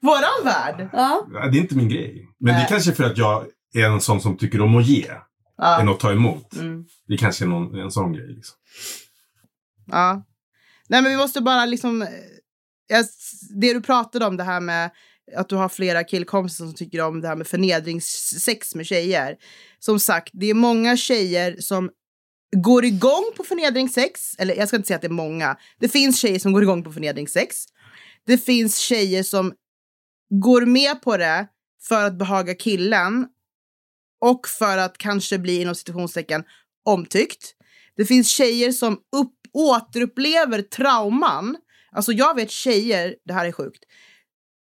[0.00, 0.88] våran värld.
[0.92, 1.26] Ja.
[1.52, 2.28] det är inte min grej.
[2.40, 2.64] Men det Nej.
[2.64, 3.44] är kanske för att jag
[3.74, 5.16] är en sån som tycker om att ge, än
[5.58, 5.92] Ja.
[5.92, 6.54] att ta emot.
[6.56, 6.84] Mm.
[7.08, 8.26] Det kanske är någon, en sån grej.
[8.34, 8.56] Liksom.
[9.86, 10.22] ja.
[10.88, 12.08] Nej men vi måste bara liksom, eh,
[13.60, 14.90] det du pratade om det här med
[15.36, 19.36] att du har flera killkompisar som tycker om det här med förnedringssex med tjejer.
[19.78, 21.90] Som sagt, det är många tjejer som
[22.56, 24.34] går igång på förnedringssex.
[24.38, 25.56] Eller jag ska inte säga att det är många.
[25.78, 27.56] Det finns tjejer som går igång på förnedringssex.
[28.26, 29.52] Det finns tjejer som
[30.42, 31.46] går med på det
[31.82, 33.26] för att behaga killen
[34.20, 36.44] och för att kanske bli inom citationstecken
[36.84, 37.54] omtyckt.
[37.96, 41.56] Det finns tjejer som upp, återupplever trauman.
[41.92, 43.84] Alltså jag vet tjejer, det här är sjukt.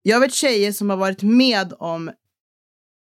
[0.01, 2.11] Jag vet tjejer som har varit med om,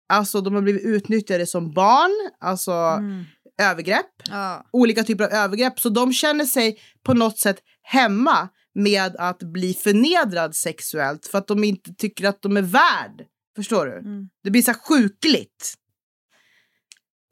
[0.09, 3.23] alltså de har blivit utnyttjade som barn, alltså Mm.
[3.61, 4.69] övergrepp Ja.
[4.71, 5.79] olika typer av övergrepp.
[5.79, 11.47] Så de känner sig på något sätt hemma med att bli förnedrad sexuellt för att
[11.47, 13.25] de inte tycker att de är värd.
[13.55, 13.97] Förstår du?
[13.97, 14.29] Mm.
[14.43, 15.73] Det blir så här sjukligt.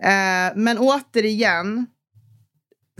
[0.04, 1.86] Eh, men återigen,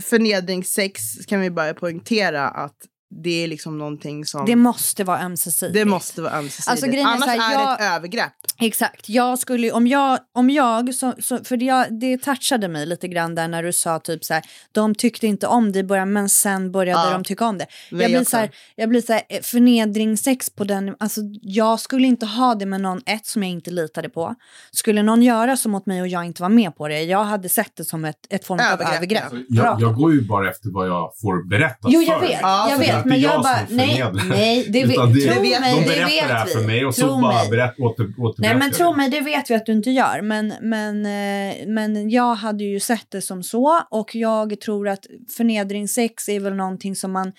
[0.02, 2.76] förnedringssex kan vi bara poängtera att
[3.10, 4.46] det är liksom någonting som...
[4.46, 5.74] Det måste vara ömsesidigt.
[5.74, 6.68] det måste vara ömsesidigt.
[6.68, 8.32] Alltså, grejen är Annars så här, är jag- det ett övergrepp.
[8.60, 9.08] Exakt.
[9.08, 13.08] Jag skulle, om jag, om jag så, så, för det, jag, det touchade mig lite
[13.08, 14.42] grann där när du sa typ så här,
[14.72, 17.10] de tyckte inte om det i början men sen började Ja.
[17.10, 17.66] de tycka om det.
[17.90, 22.26] Jag blir, så här, jag blir så här, förnedringssex på den, alltså jag skulle inte
[22.26, 24.34] ha det med någon, ett som jag inte litade på.
[24.72, 27.48] Skulle någon göra så mot mig och jag inte var med på det, jag hade
[27.48, 28.94] sett det som ett, ett form av Övergrepp.
[28.96, 29.22] övergrepp.
[29.22, 32.40] Alltså, jag, jag går ju bara efter vad jag får berättat Jo, jag för vet,
[32.42, 35.60] jag är vet, inte men jag jag bara, nej, nej, det, vet, det- tro vet-
[35.60, 36.52] mig, de det berättar vet det här vi.
[36.52, 37.50] för mig och så Tro bara mig.
[37.50, 38.96] berätt, åter, återberättar Nej men tro det.
[38.96, 40.22] mig, det vet vi att du inte gör.
[40.22, 45.06] Men, men, eh, men jag hade ju sett det som så och jag tror att
[45.36, 47.32] förnedringssex är väl någonting som man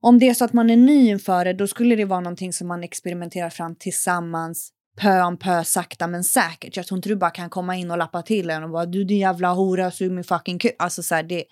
[0.00, 2.52] om det är så att man är ny inför det, då skulle det vara någonting
[2.52, 4.70] som man experimenterar fram tillsammans
[5.00, 6.76] pö om pö, sakta men säkert.
[6.76, 9.04] Jag tror inte du bara kan komma in och lappa till en och bara du
[9.04, 10.74] din jävla hora, sug min fucking kuk.
[10.78, 11.44] Alltså så här, det,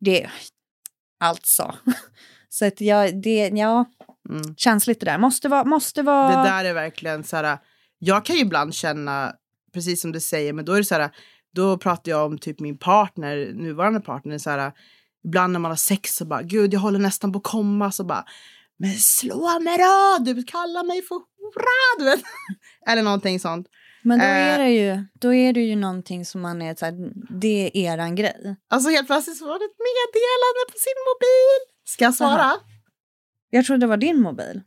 [0.00, 0.26] det,
[1.20, 1.74] alltså.
[2.52, 3.84] Så att jag, det, ja,
[4.30, 4.54] Mm.
[4.56, 5.18] känsligt det där.
[5.18, 6.42] Måste vara, måste vara.
[6.42, 7.58] Det där är verkligen så här.
[7.98, 9.32] Jag kan ju ibland känna,
[9.74, 11.10] precis som du säger, men då är det så här.
[11.54, 14.72] Då pratar jag om typ min partner, nuvarande partner, så här.
[15.24, 18.04] Ibland när man har sex så bara, gud jag håller nästan på att komma, så
[18.04, 18.24] bara,
[18.78, 22.20] men slå mig då, du kallar mig för hora, du vet.
[22.88, 23.66] Eller någonting sånt.
[24.02, 24.30] Men då Eh.
[24.54, 26.94] är det ju, då är det ju någonting som man är så här,
[27.40, 28.56] det är eran grej.
[28.70, 31.58] Alltså helt plötsligt så var det ett meddelande på sin mobil.
[31.90, 32.42] Ska jag svara?
[32.42, 32.60] Aha.
[33.50, 34.62] Jag trodde det var din mobil.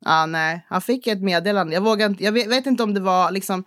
[0.00, 1.74] Ja, nej, han fick ett meddelande.
[1.74, 3.64] Jag vågar inte, jag vet, vet inte om det var liksom.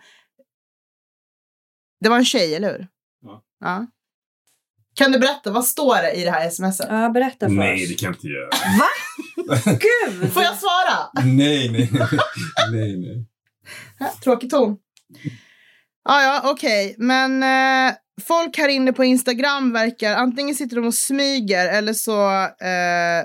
[2.00, 2.88] Det var en tjej, eller hur?
[3.22, 3.42] Ja.
[3.60, 3.86] ja.
[4.94, 6.86] Kan du berätta, vad står det i det här smset?
[6.90, 7.88] Ja, berätta för Nej, oss.
[7.88, 8.50] det kan jag inte göra.
[9.78, 10.32] Gud!
[10.32, 11.24] Får jag svara?
[11.24, 11.90] nej, nej,
[12.72, 13.26] nej, nej.
[14.24, 14.76] Tråkig ton.
[16.04, 16.94] Ja, ja, okej.
[16.98, 22.30] Men eh, folk här inne på Instagram verkar antingen sitter de och smyger eller så
[22.60, 23.18] eh,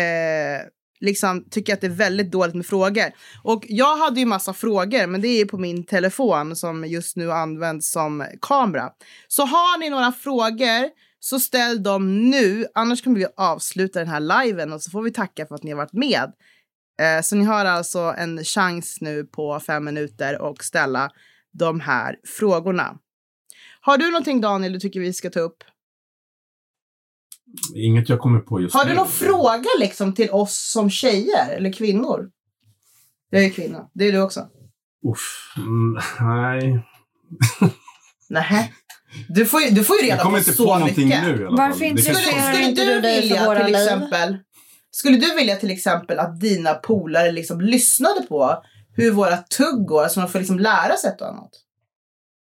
[0.00, 0.62] eh,
[1.00, 3.12] liksom tycker att det är väldigt dåligt med frågor.
[3.42, 7.16] Och jag hade ju massa frågor, men det är ju på min telefon som just
[7.16, 8.90] nu används som kamera.
[9.28, 14.44] Så har ni några frågor så ställ dem nu, annars kommer vi avsluta den här
[14.44, 16.32] liven och så får vi tacka för att ni har varit med.
[17.00, 21.10] Eh, så ni har alltså en chans nu på fem minuter och ställa
[21.52, 22.98] de här frågorna.
[23.86, 25.64] Har du någonting Daniel du tycker vi ska ta upp?
[27.74, 28.90] Inget jag kommer på just Har nu.
[28.90, 32.30] du någon fråga liksom till oss som tjejer eller kvinnor?
[33.30, 34.48] Jag är kvinna, det är du också.
[35.12, 36.86] Uff, mm, nej.
[38.28, 38.72] Nej.
[39.28, 41.22] Du får ju, du får ju reda Jag på inte så på någonting mycket.
[41.22, 41.88] nu i alla Varför fall.
[41.88, 43.82] Intresserar skulle inte du dig för vilja våra till liv?
[43.82, 44.38] exempel
[44.90, 48.62] Skulle du vilja till exempel att dina polare liksom lyssnade på
[48.96, 51.50] hur våra tugg går så man får liksom lära sig ett och annat?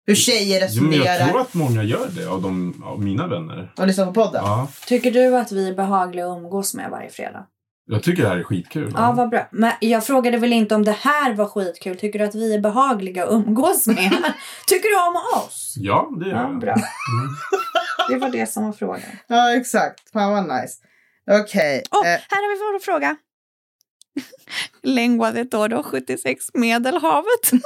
[0.10, 3.28] Hur tjejer Jo, men jag resonerar tror att många gör det av, de, av mina
[3.28, 3.74] vänner.
[3.78, 4.42] och lyssnar på podden?
[4.46, 7.46] Ja, Tycker du att vi är behagliga att umgås med varje fredag?
[7.92, 8.94] jag tycker det här är skitkul.
[8.98, 9.48] Ja, vad bra.
[9.52, 11.98] Men jag frågade väl inte om det här var skitkul.
[11.98, 13.98] Tycker du att vi är behagliga att umgås med?
[14.68, 15.74] Tycker du om oss?
[15.78, 16.60] ja det gör Ja, jag.
[16.60, 16.72] bra.
[16.74, 16.84] Mm.
[18.10, 19.02] Det var det som var frågan.
[19.28, 20.12] Ja, exakt.
[20.14, 20.76] Fan vad nice.
[21.32, 21.84] Okej.
[21.92, 23.16] Åh, eh, här har vi vår fråga.
[24.84, 27.52] Lengua de todo 76 Medelhavet.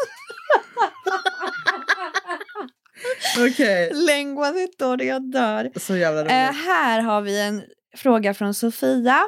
[3.39, 3.91] Okej.
[3.93, 4.51] Lengua
[4.97, 5.71] de jag dör.
[5.79, 6.31] Så jävla roligt.
[6.31, 7.63] Eh, här har vi en
[7.97, 9.19] fråga från Sofia.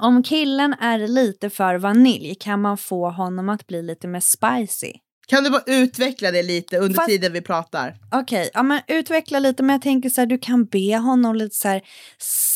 [0.00, 4.92] Om killen är lite för vanilj, kan man få honom att bli lite mer spicy?
[5.28, 7.96] Kan du bara utveckla det lite under Fast- tiden vi pratar?
[8.12, 9.62] Okej, ja, men utveckla lite.
[9.62, 11.82] Men jag tänker så här, du kan be honom lite så här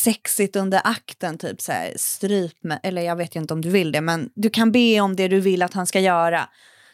[0.03, 1.37] sexigt under akten.
[1.37, 2.79] Typ så här, stryp mig.
[2.83, 5.27] Eller jag vet ju inte om du vill det, men du kan be om det
[5.27, 6.49] du vill att han ska göra.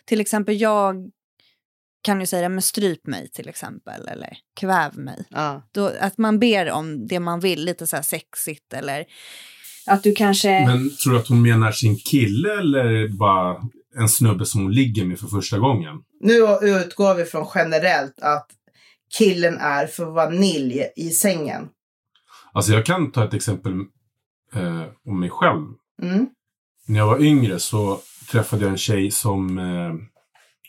[0.06, 0.96] Till exempel jag
[2.02, 4.08] kan ju säga det, men stryp mig till exempel.
[4.08, 5.26] Eller kväv mig.
[5.30, 5.68] Ja.
[5.72, 8.74] Då, att man ber om det man vill, lite så här sexigt.
[8.74, 9.06] Eller
[9.88, 10.66] att du kanske...
[10.66, 13.56] Men tror du att hon menar sin kille eller bara
[13.96, 15.96] en snubbe som hon ligger med för första gången?
[16.20, 18.48] Nu utgår vi från generellt att
[19.18, 21.70] killen är för vanilj i sängen.
[22.54, 23.74] Alltså jag kan ta ett exempel
[24.54, 25.66] eh, om mig själv.
[26.02, 26.28] Mm.
[26.86, 28.00] När jag var yngre så
[28.32, 29.58] träffade jag en tjej som...
[29.58, 29.94] Eh,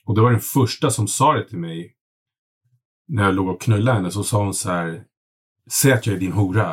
[0.08, 1.92] och det var den första som sa det till mig.
[3.08, 5.02] När jag låg och knullade henne så sa hon så här.
[5.70, 6.72] Säg att jag är din hora.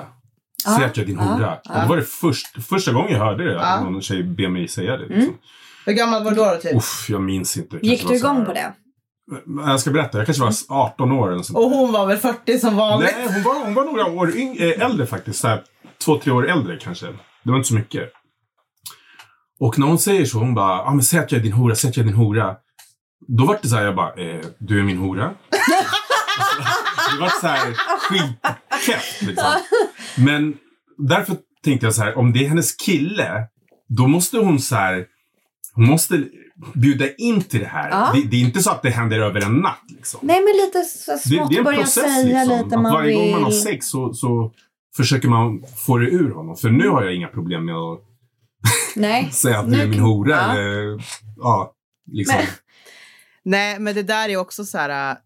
[0.66, 1.58] Säg Ja, att jag är din ja, hora.
[1.64, 1.74] ja.
[1.76, 3.62] Och det var det först, första gången jag hörde det.
[3.62, 5.06] Att någon tjej ber mig säga det.
[5.08, 5.38] Liksom.
[5.86, 6.76] Hur gammal var du då, då typ?
[6.76, 7.78] Uff, jag minns inte.
[7.78, 8.74] Det Gick du igång här- på det?
[9.66, 10.18] Jag ska berätta.
[10.18, 10.54] Jag kanske var
[10.86, 11.32] 18 år.
[11.32, 13.12] Eller sånt Och hon var väl 40 som vanligt?
[13.18, 15.40] Nej, hon var, hon var några år eh, äldre faktiskt.
[15.40, 15.64] Så här,
[16.06, 17.06] två, tre år äldre kanske.
[17.44, 18.12] Det var inte så mycket.
[19.60, 21.76] Och när hon säger så, hon bara, ah, men säg att jag är din hora,
[21.76, 22.56] säg att jag är din hora.
[23.28, 25.26] Då var det så här, jag bara, eh, du är min hora.
[27.16, 29.46] det var så här skitkäft liksom.
[30.18, 30.58] Men
[30.98, 33.48] därför tänkte jag så här, om det är hennes kille,
[33.98, 35.06] då måste hon så här,
[35.74, 36.24] hon måste
[36.74, 37.90] bjuda in till det här.
[37.90, 38.12] Ja.
[38.16, 40.20] Det, det är inte så att det händer över en natt liksom.
[40.24, 42.64] Nej, men lite så Det, smått det en börja process säga liksom.
[42.66, 43.18] lite man varje vill.
[43.18, 44.52] gång man har sex så, så
[44.98, 46.56] försöker man få det ur honom.
[46.56, 50.32] För nu har jag inga problem med att säga att du är min hora.
[50.36, 50.52] ja.
[50.54, 51.02] Eller,
[51.38, 51.74] ja,
[52.12, 52.36] liksom.
[52.38, 52.46] Men-
[53.46, 55.18] Nej, men det där är också så här...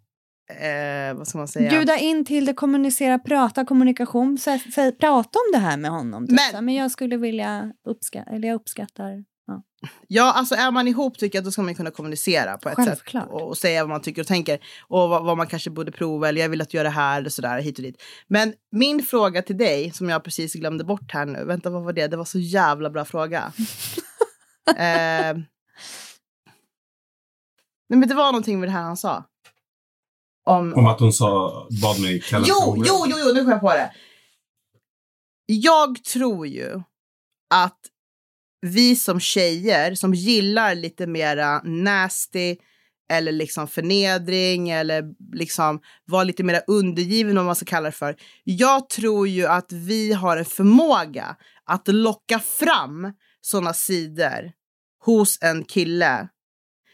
[0.54, 1.70] Eh, vad ska man säga?
[1.70, 4.38] Bjuda in till det, kommunicera, prata kommunikation.
[4.38, 6.28] Sä, sä, prata om det här med honom.
[6.28, 6.36] Typ.
[6.36, 9.24] Men- Men, men jag skulle vilja uppskatta, eller jag uppskattar.
[9.48, 9.64] Ja.
[10.08, 12.76] Ja, alltså är man ihop tycker jag att då ska man kunna kommunicera på ett
[12.76, 13.24] Självklart.
[13.24, 13.32] sätt.
[13.34, 14.60] Och, och säga vad man tycker och tänker.
[14.88, 17.20] Och vad, vad man kanske borde prova eller jag vill att du gör det här
[17.20, 18.04] eller sådär hit och dit.
[18.28, 21.44] Men min fråga till dig som jag precis glömde bort här nu.
[21.46, 22.08] Vänta, vad var det?
[22.08, 23.54] Det var så jävla bra fråga.
[24.78, 25.38] eh,
[27.90, 29.24] Nej, men det var någonting med det här han sa.
[30.46, 33.62] Om, Om att hon sa, bad mig kalla Jo, jo, jo, jo, nu kom jag
[33.62, 33.92] på det.
[35.46, 36.82] Jag tror ju
[37.50, 37.80] att
[38.62, 42.58] vi som tjejer som gillar lite mera nasty
[43.12, 48.16] eller liksom förnedring eller liksom vara lite mer undergiven vad man ska kalla det för.
[48.44, 51.36] Jag tror ju att vi har en förmåga
[51.66, 54.52] att locka fram sådana sidor
[55.06, 56.28] hos en kille.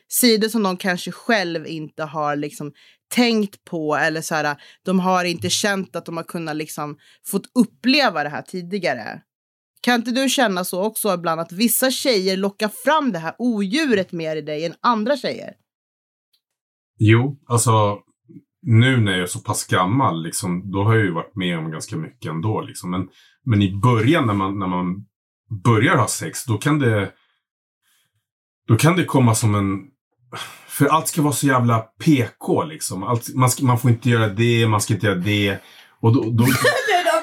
[0.07, 2.71] Sidor som de kanske själv inte har liksom
[3.13, 6.97] tänkt på eller så här, de har inte känt att de har kunnat liksom
[7.31, 9.21] fått uppleva det här tidigare.
[9.81, 14.11] Kan inte du känna så också ibland att vissa tjejer lockar fram det här odjuret
[14.11, 15.53] mer i dig än andra tjejer?
[16.97, 17.99] Jo, alltså
[18.61, 21.71] nu när jag är så pass gammal, liksom, då har jag ju varit med om
[21.71, 22.61] ganska mycket ändå.
[22.61, 22.91] Liksom.
[22.91, 23.07] Men,
[23.43, 25.05] men i början när man, när man
[25.63, 27.11] börjar ha sex, då kan det
[28.67, 29.94] då kan det komma som en...
[30.67, 33.03] För allt ska vara så jävla PK liksom.
[33.03, 35.57] Allt, man, ska, man får inte göra det, man ska inte göra det.
[36.01, 36.45] Och då, då,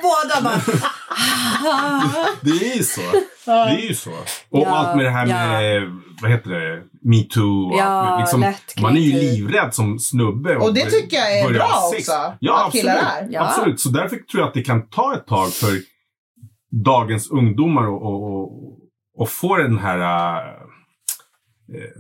[0.03, 0.61] båda bara...
[2.41, 3.01] det är ju så.
[3.45, 4.11] Det är ju så.
[4.11, 5.47] Och Ja, allt med det här ja.
[5.47, 7.71] med, vad heter det, metoo.
[7.71, 10.57] och Ja, allt liksom, lätt man är ju livrädd som snubbe.
[10.57, 12.09] Och det tycker jag är börjar bra sex.
[12.09, 13.31] också, Ja, att killar absolut.
[13.31, 13.35] är.
[13.35, 13.41] Ja.
[13.49, 13.81] Absolut.
[13.81, 15.73] Så därför tror jag att det kan ta ett tag för
[16.85, 18.79] dagens ungdomar och, och, och,
[19.19, 20.45] och få den här, äh,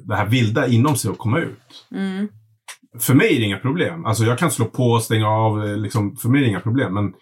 [0.05, 1.87] det här vilda inom sig att komma ut.
[1.95, 2.29] Mm.
[3.01, 4.05] För mig är det inga problem.
[4.05, 5.64] Alltså jag kan slå på och stänga av.
[5.64, 6.95] eh, Liksom, för mig är det inga problem.
[6.95, 7.12] Men,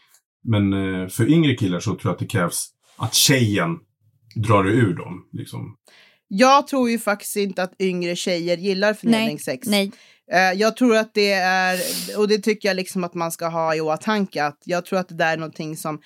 [0.44, 0.72] men
[1.03, 3.78] eh, för yngre killar så tror jag att det krävs att tjejen
[4.34, 5.28] drar det ur dem.
[5.32, 5.76] Liksom.
[6.28, 9.68] Jag tror ju faktiskt inte att yngre tjejer gillar förnedringssex.
[9.68, 9.92] Nej.
[10.32, 11.78] Eh, jag tror att det är,
[12.18, 15.09] och det tycker jag liksom att man ska ha i åtanke, att jag tror att
[15.09, 16.01] det där är någonting som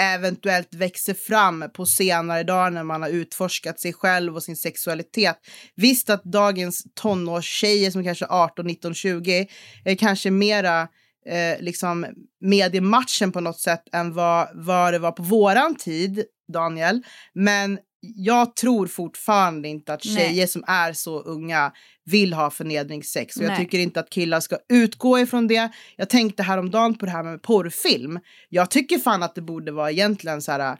[0.00, 5.36] eventuellt växer fram på senare dagar när man har utforskat sig själv och sin sexualitet.
[5.74, 9.48] Visst att dagens tonårstjejer som kanske är 18, 19, 20
[9.84, 10.88] är kanske mera
[11.26, 12.06] eh, liksom
[12.40, 17.02] med i matchen på något sätt än vad, vad det var på våran tid, Daniel.
[17.32, 17.78] Men
[18.16, 20.14] jag tror fortfarande inte att Nej.
[20.16, 21.72] tjejer som är så unga
[22.04, 23.36] vill ha förnedringssex.
[23.36, 23.58] Och jag Nej.
[23.58, 25.70] tycker inte att killar ska utgå ifrån det.
[25.96, 28.20] Jag tänkte häromdagen på det här med porrfilm.
[28.48, 30.76] Jag tycker fan att det borde vara egentligen så här...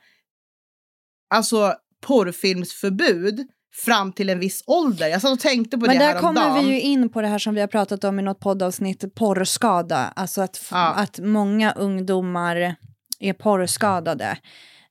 [1.35, 1.75] Alltså
[2.07, 3.47] porrfilmsförbud
[3.85, 5.09] fram till en viss ålder.
[5.09, 6.49] Jag satt och tänkte på Men det där häromdagen.
[6.53, 9.15] kommer vi ju in på det här som vi har pratat om i något poddavsnitt,
[9.15, 10.13] porrskada.
[10.17, 10.93] Alltså att, Ja.
[10.95, 12.77] att många ungdomar
[13.21, 14.39] är porrskadade.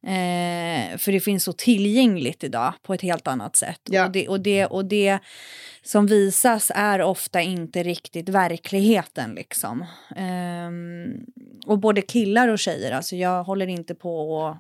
[0.07, 3.79] Eh, för det finns så tillgängligt idag på ett helt annat sätt.
[3.89, 4.05] Ja.
[4.05, 5.19] Och, det, och, det, och det
[5.81, 9.35] som visas är ofta inte riktigt verkligheten.
[9.35, 9.85] Liksom.
[10.15, 11.13] Ehm,
[11.65, 14.57] och både killar och tjejer, alltså jag håller inte på och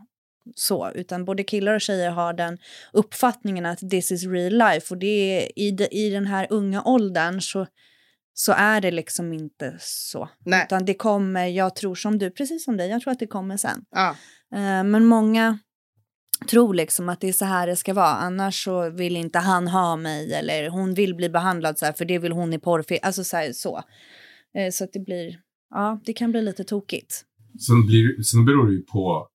[0.55, 2.57] så, utan både killar och tjejer har den
[2.93, 6.83] uppfattningen att this is real life och det är, i, de, i den här unga
[6.83, 7.67] åldern så,
[8.33, 10.29] så är det liksom inte så.
[10.45, 10.65] Nej.
[10.65, 13.57] Utan det kommer, jag tror som du, precis som dig, jag tror att det kommer
[13.57, 13.85] sen.
[13.91, 14.09] Ja.
[14.55, 15.59] Eh, men många
[16.47, 19.67] tror liksom att det är så här det ska vara, annars så vill inte han
[19.67, 22.99] ha mig eller hon vill bli behandlad så här för det vill hon i porrfilm,
[23.03, 23.37] alltså så.
[23.37, 23.83] Här, så.
[24.57, 27.25] Eh, så att det blir, ja, det kan bli lite tokigt.
[27.67, 29.27] Sen, blir, sen beror det ju på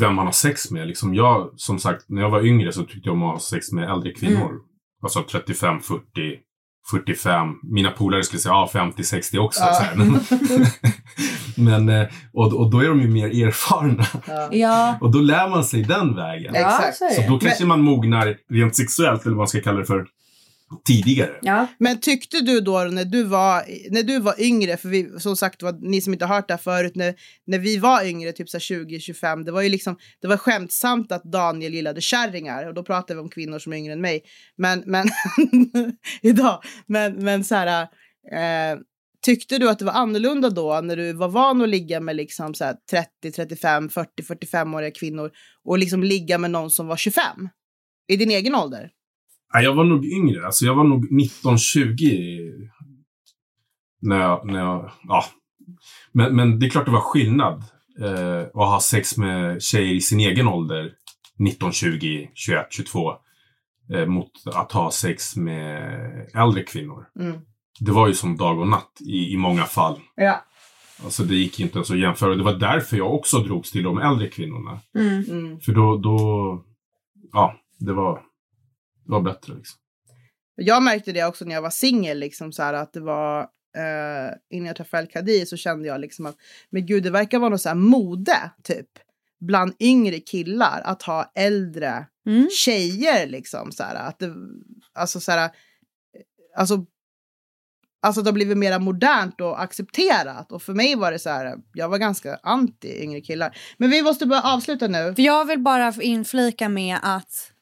[0.00, 0.88] vem man har sex med.
[0.88, 3.72] Liksom jag, som sagt, när jag var yngre så tyckte jag om att ha sex
[3.72, 4.60] med äldre kvinnor.
[5.02, 6.02] Alltså 35, 40,
[6.90, 7.48] 45.
[7.62, 9.60] Mina polare skulle säga ja, 50, 60 också.
[9.60, 9.86] Ja.
[9.94, 10.20] Men,
[11.86, 14.06] men, eh, och, och då är de ju mer erfarna.
[14.50, 14.98] Ja.
[15.00, 16.54] Och då lär man sig den vägen.
[16.54, 16.82] Ja.
[16.88, 17.14] Exakt.
[17.14, 20.06] så då kanske man mognar rent sexuellt, eller vad man ska kalla det för,
[20.84, 21.38] tidigare.
[21.42, 21.66] Ja.
[21.78, 25.62] Men tyckte du då när du var, när du var yngre, för vi, som sagt
[25.62, 27.14] var, ni som inte har hört det här förut, när,
[27.46, 31.74] när vi var yngre, typ 20-25, det var ju liksom, det var skämtsamt att Daniel
[31.74, 34.22] gillade kärringar och då pratar vi om kvinnor som är yngre än mig.
[34.56, 35.06] Men, men
[36.22, 37.82] idag, men, men så här,
[38.32, 38.78] eh,
[39.22, 42.54] tyckte du att det var annorlunda då när du var van att ligga med liksom
[42.54, 45.30] så här 30, 35, 40, 45-åriga kvinnor
[45.64, 47.48] och liksom ligga med någon som var 25?
[48.08, 48.90] I din egen ålder?
[49.52, 50.46] Jag var nog yngre.
[50.46, 52.70] Alltså jag var nog 19-20
[54.00, 55.24] när jag, när jag, ja.
[56.12, 57.64] Men, men det är klart det var skillnad
[58.00, 60.92] eh, att ha sex med tjejer i sin egen ålder,
[61.38, 63.12] 19, 20, 21, 22,
[63.94, 67.06] eh, mot att ha sex med äldre kvinnor.
[67.20, 67.40] Mm.
[67.80, 70.00] Det var ju som dag och natt i, i många fall.
[70.16, 70.44] Ja.
[71.04, 72.34] Alltså det gick inte ens att jämföra.
[72.34, 74.80] Det var därför jag också drogs till de äldre kvinnorna.
[74.94, 75.24] Mm.
[75.28, 75.60] Mm.
[75.60, 76.64] För då, då
[77.32, 78.22] ja, det var,
[79.10, 79.78] var bättre liksom.
[80.54, 83.40] Jag märkte det också när jag var singel, liksom så här att det var
[83.76, 86.36] eh, innan jag träffade El så kände jag liksom att
[86.70, 88.88] men gud, det verkar vara något så här mode typ
[89.40, 92.48] bland yngre killar att ha äldre Mm.
[92.50, 94.34] tjejer liksom så här att det,
[94.92, 95.50] alltså så här
[96.56, 96.86] alltså,
[98.02, 100.52] alltså det har blivit mer modernt och accepterat.
[100.52, 103.56] Och för mig var det så här, jag var ganska anti yngre killar.
[103.78, 105.14] Men vi måste börja avsluta nu.
[105.14, 107.52] För jag vill bara inflika med att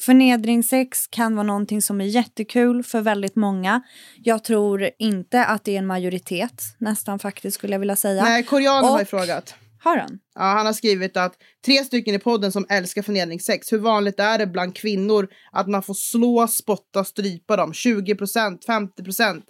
[0.00, 3.82] förnedringssex kan vara någonting som är jättekul för väldigt många.
[4.16, 8.24] Jag tror inte att det är en majoritet, nästan faktiskt skulle jag vilja säga.
[8.24, 9.54] Nej, koreanen har ju frågat.
[9.80, 10.18] Har han?
[10.34, 11.34] Ja, han har skrivit att
[11.66, 13.72] tre stycken i podden som älskar förnedringssex.
[13.72, 17.72] Hur vanligt är det bland kvinnor att man får slå, spotta, strypa dem?
[17.72, 19.44] 20 procent, 50 procent.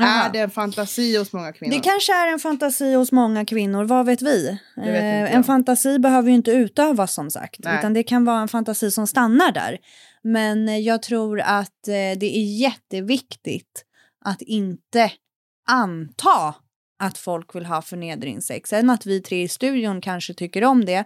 [0.00, 1.74] Är det en fantasi hos många kvinnor?
[1.74, 4.58] Det kanske är en fantasi hos många kvinnor, vad vet vi?
[4.76, 7.78] vet Eh, en fantasi behöver ju inte utövas som sagt, Nej.
[7.78, 9.78] utan det kan vara en fantasi som stannar där.
[10.22, 13.84] Men eh, jag tror att eh, det är jätteviktigt
[14.24, 15.12] att inte
[15.68, 16.54] anta
[16.98, 18.70] att folk vill ha förnedringssex.
[18.70, 21.04] Sen att vi tre i studion kanske tycker om det.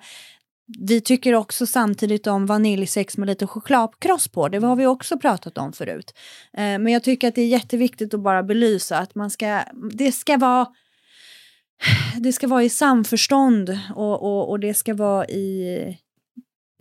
[0.79, 4.49] Vi tycker också samtidigt om vaniljsex med lite chokladkross på.
[4.49, 6.15] Det har vi också pratat om förut.
[6.53, 9.63] Eh, men jag tycker att det är jätteviktigt att bara belysa att man ska,
[9.93, 10.67] det ska vara
[12.19, 15.79] det ska vara i samförstånd och, och, och det ska vara i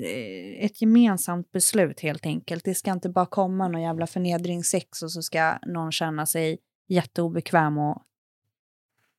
[0.03, 2.63] eh, ett gemensamt beslut helt enkelt.
[2.63, 7.77] Det ska inte bara komma någon jävla förnedringssex och så ska någon känna sig jätteobekväm
[7.77, 8.03] och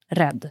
[0.09, 0.51] rädd.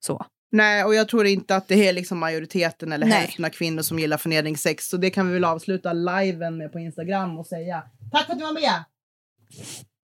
[0.00, 0.26] Så.
[0.52, 3.18] Nej, och jag tror inte att det är liksom majoriteten eller Nej.
[3.18, 4.88] hälften av kvinnor som gillar förnedringssex.
[4.88, 7.82] Så det kan vi väl avsluta liven med på Instagram och säga.
[8.12, 8.84] Tack för att du var med!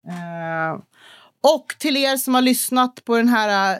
[0.08, 0.80] Eh,
[1.54, 3.78] och till er som har lyssnat på den här eh,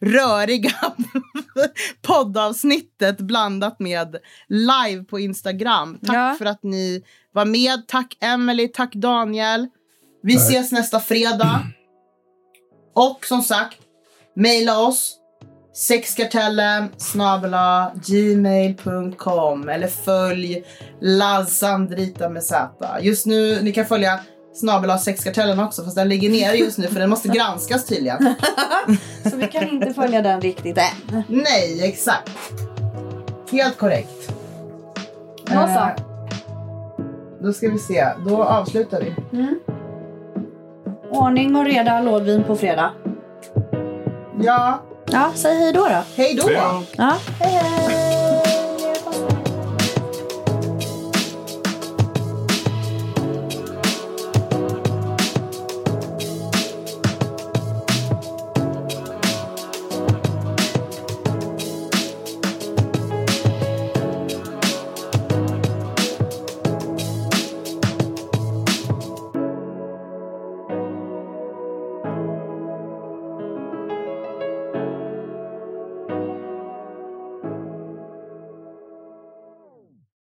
[0.00, 0.70] röriga
[2.02, 4.16] poddavsnittet blandat med
[4.48, 5.98] live på Instagram.
[6.06, 6.34] Tack Ja.
[6.38, 7.86] för att ni var med.
[7.88, 9.68] Tack Emily, tack Daniel.
[10.22, 10.42] Vi Tack.
[10.42, 11.60] ses nästa fredag.
[12.94, 13.78] Och som sagt,
[14.36, 15.16] mejla oss
[15.74, 20.64] sexkartellen snabela gmail.com eller följ
[21.00, 22.68] Lazandrita med Z.
[23.00, 24.20] Just nu, ni kan följa
[24.54, 28.34] snabela sexkartellen också fast den ligger nere just nu för den måste granskas tydligen.
[29.30, 31.22] så vi kan inte följa den riktigt än.
[31.28, 32.30] Nej, exakt.
[33.52, 34.32] Helt korrekt.
[35.46, 35.58] Då så.
[35.58, 35.88] Eh,
[37.42, 39.14] Då ska vi se, då avslutar vi.
[41.10, 42.90] Ordning och reda, lådvin på fredag.
[44.40, 46.02] Ja, Ja, säg hej då då.
[46.16, 46.50] hej då!
[46.96, 47.12] Ja.
[47.40, 48.03] Hej hej!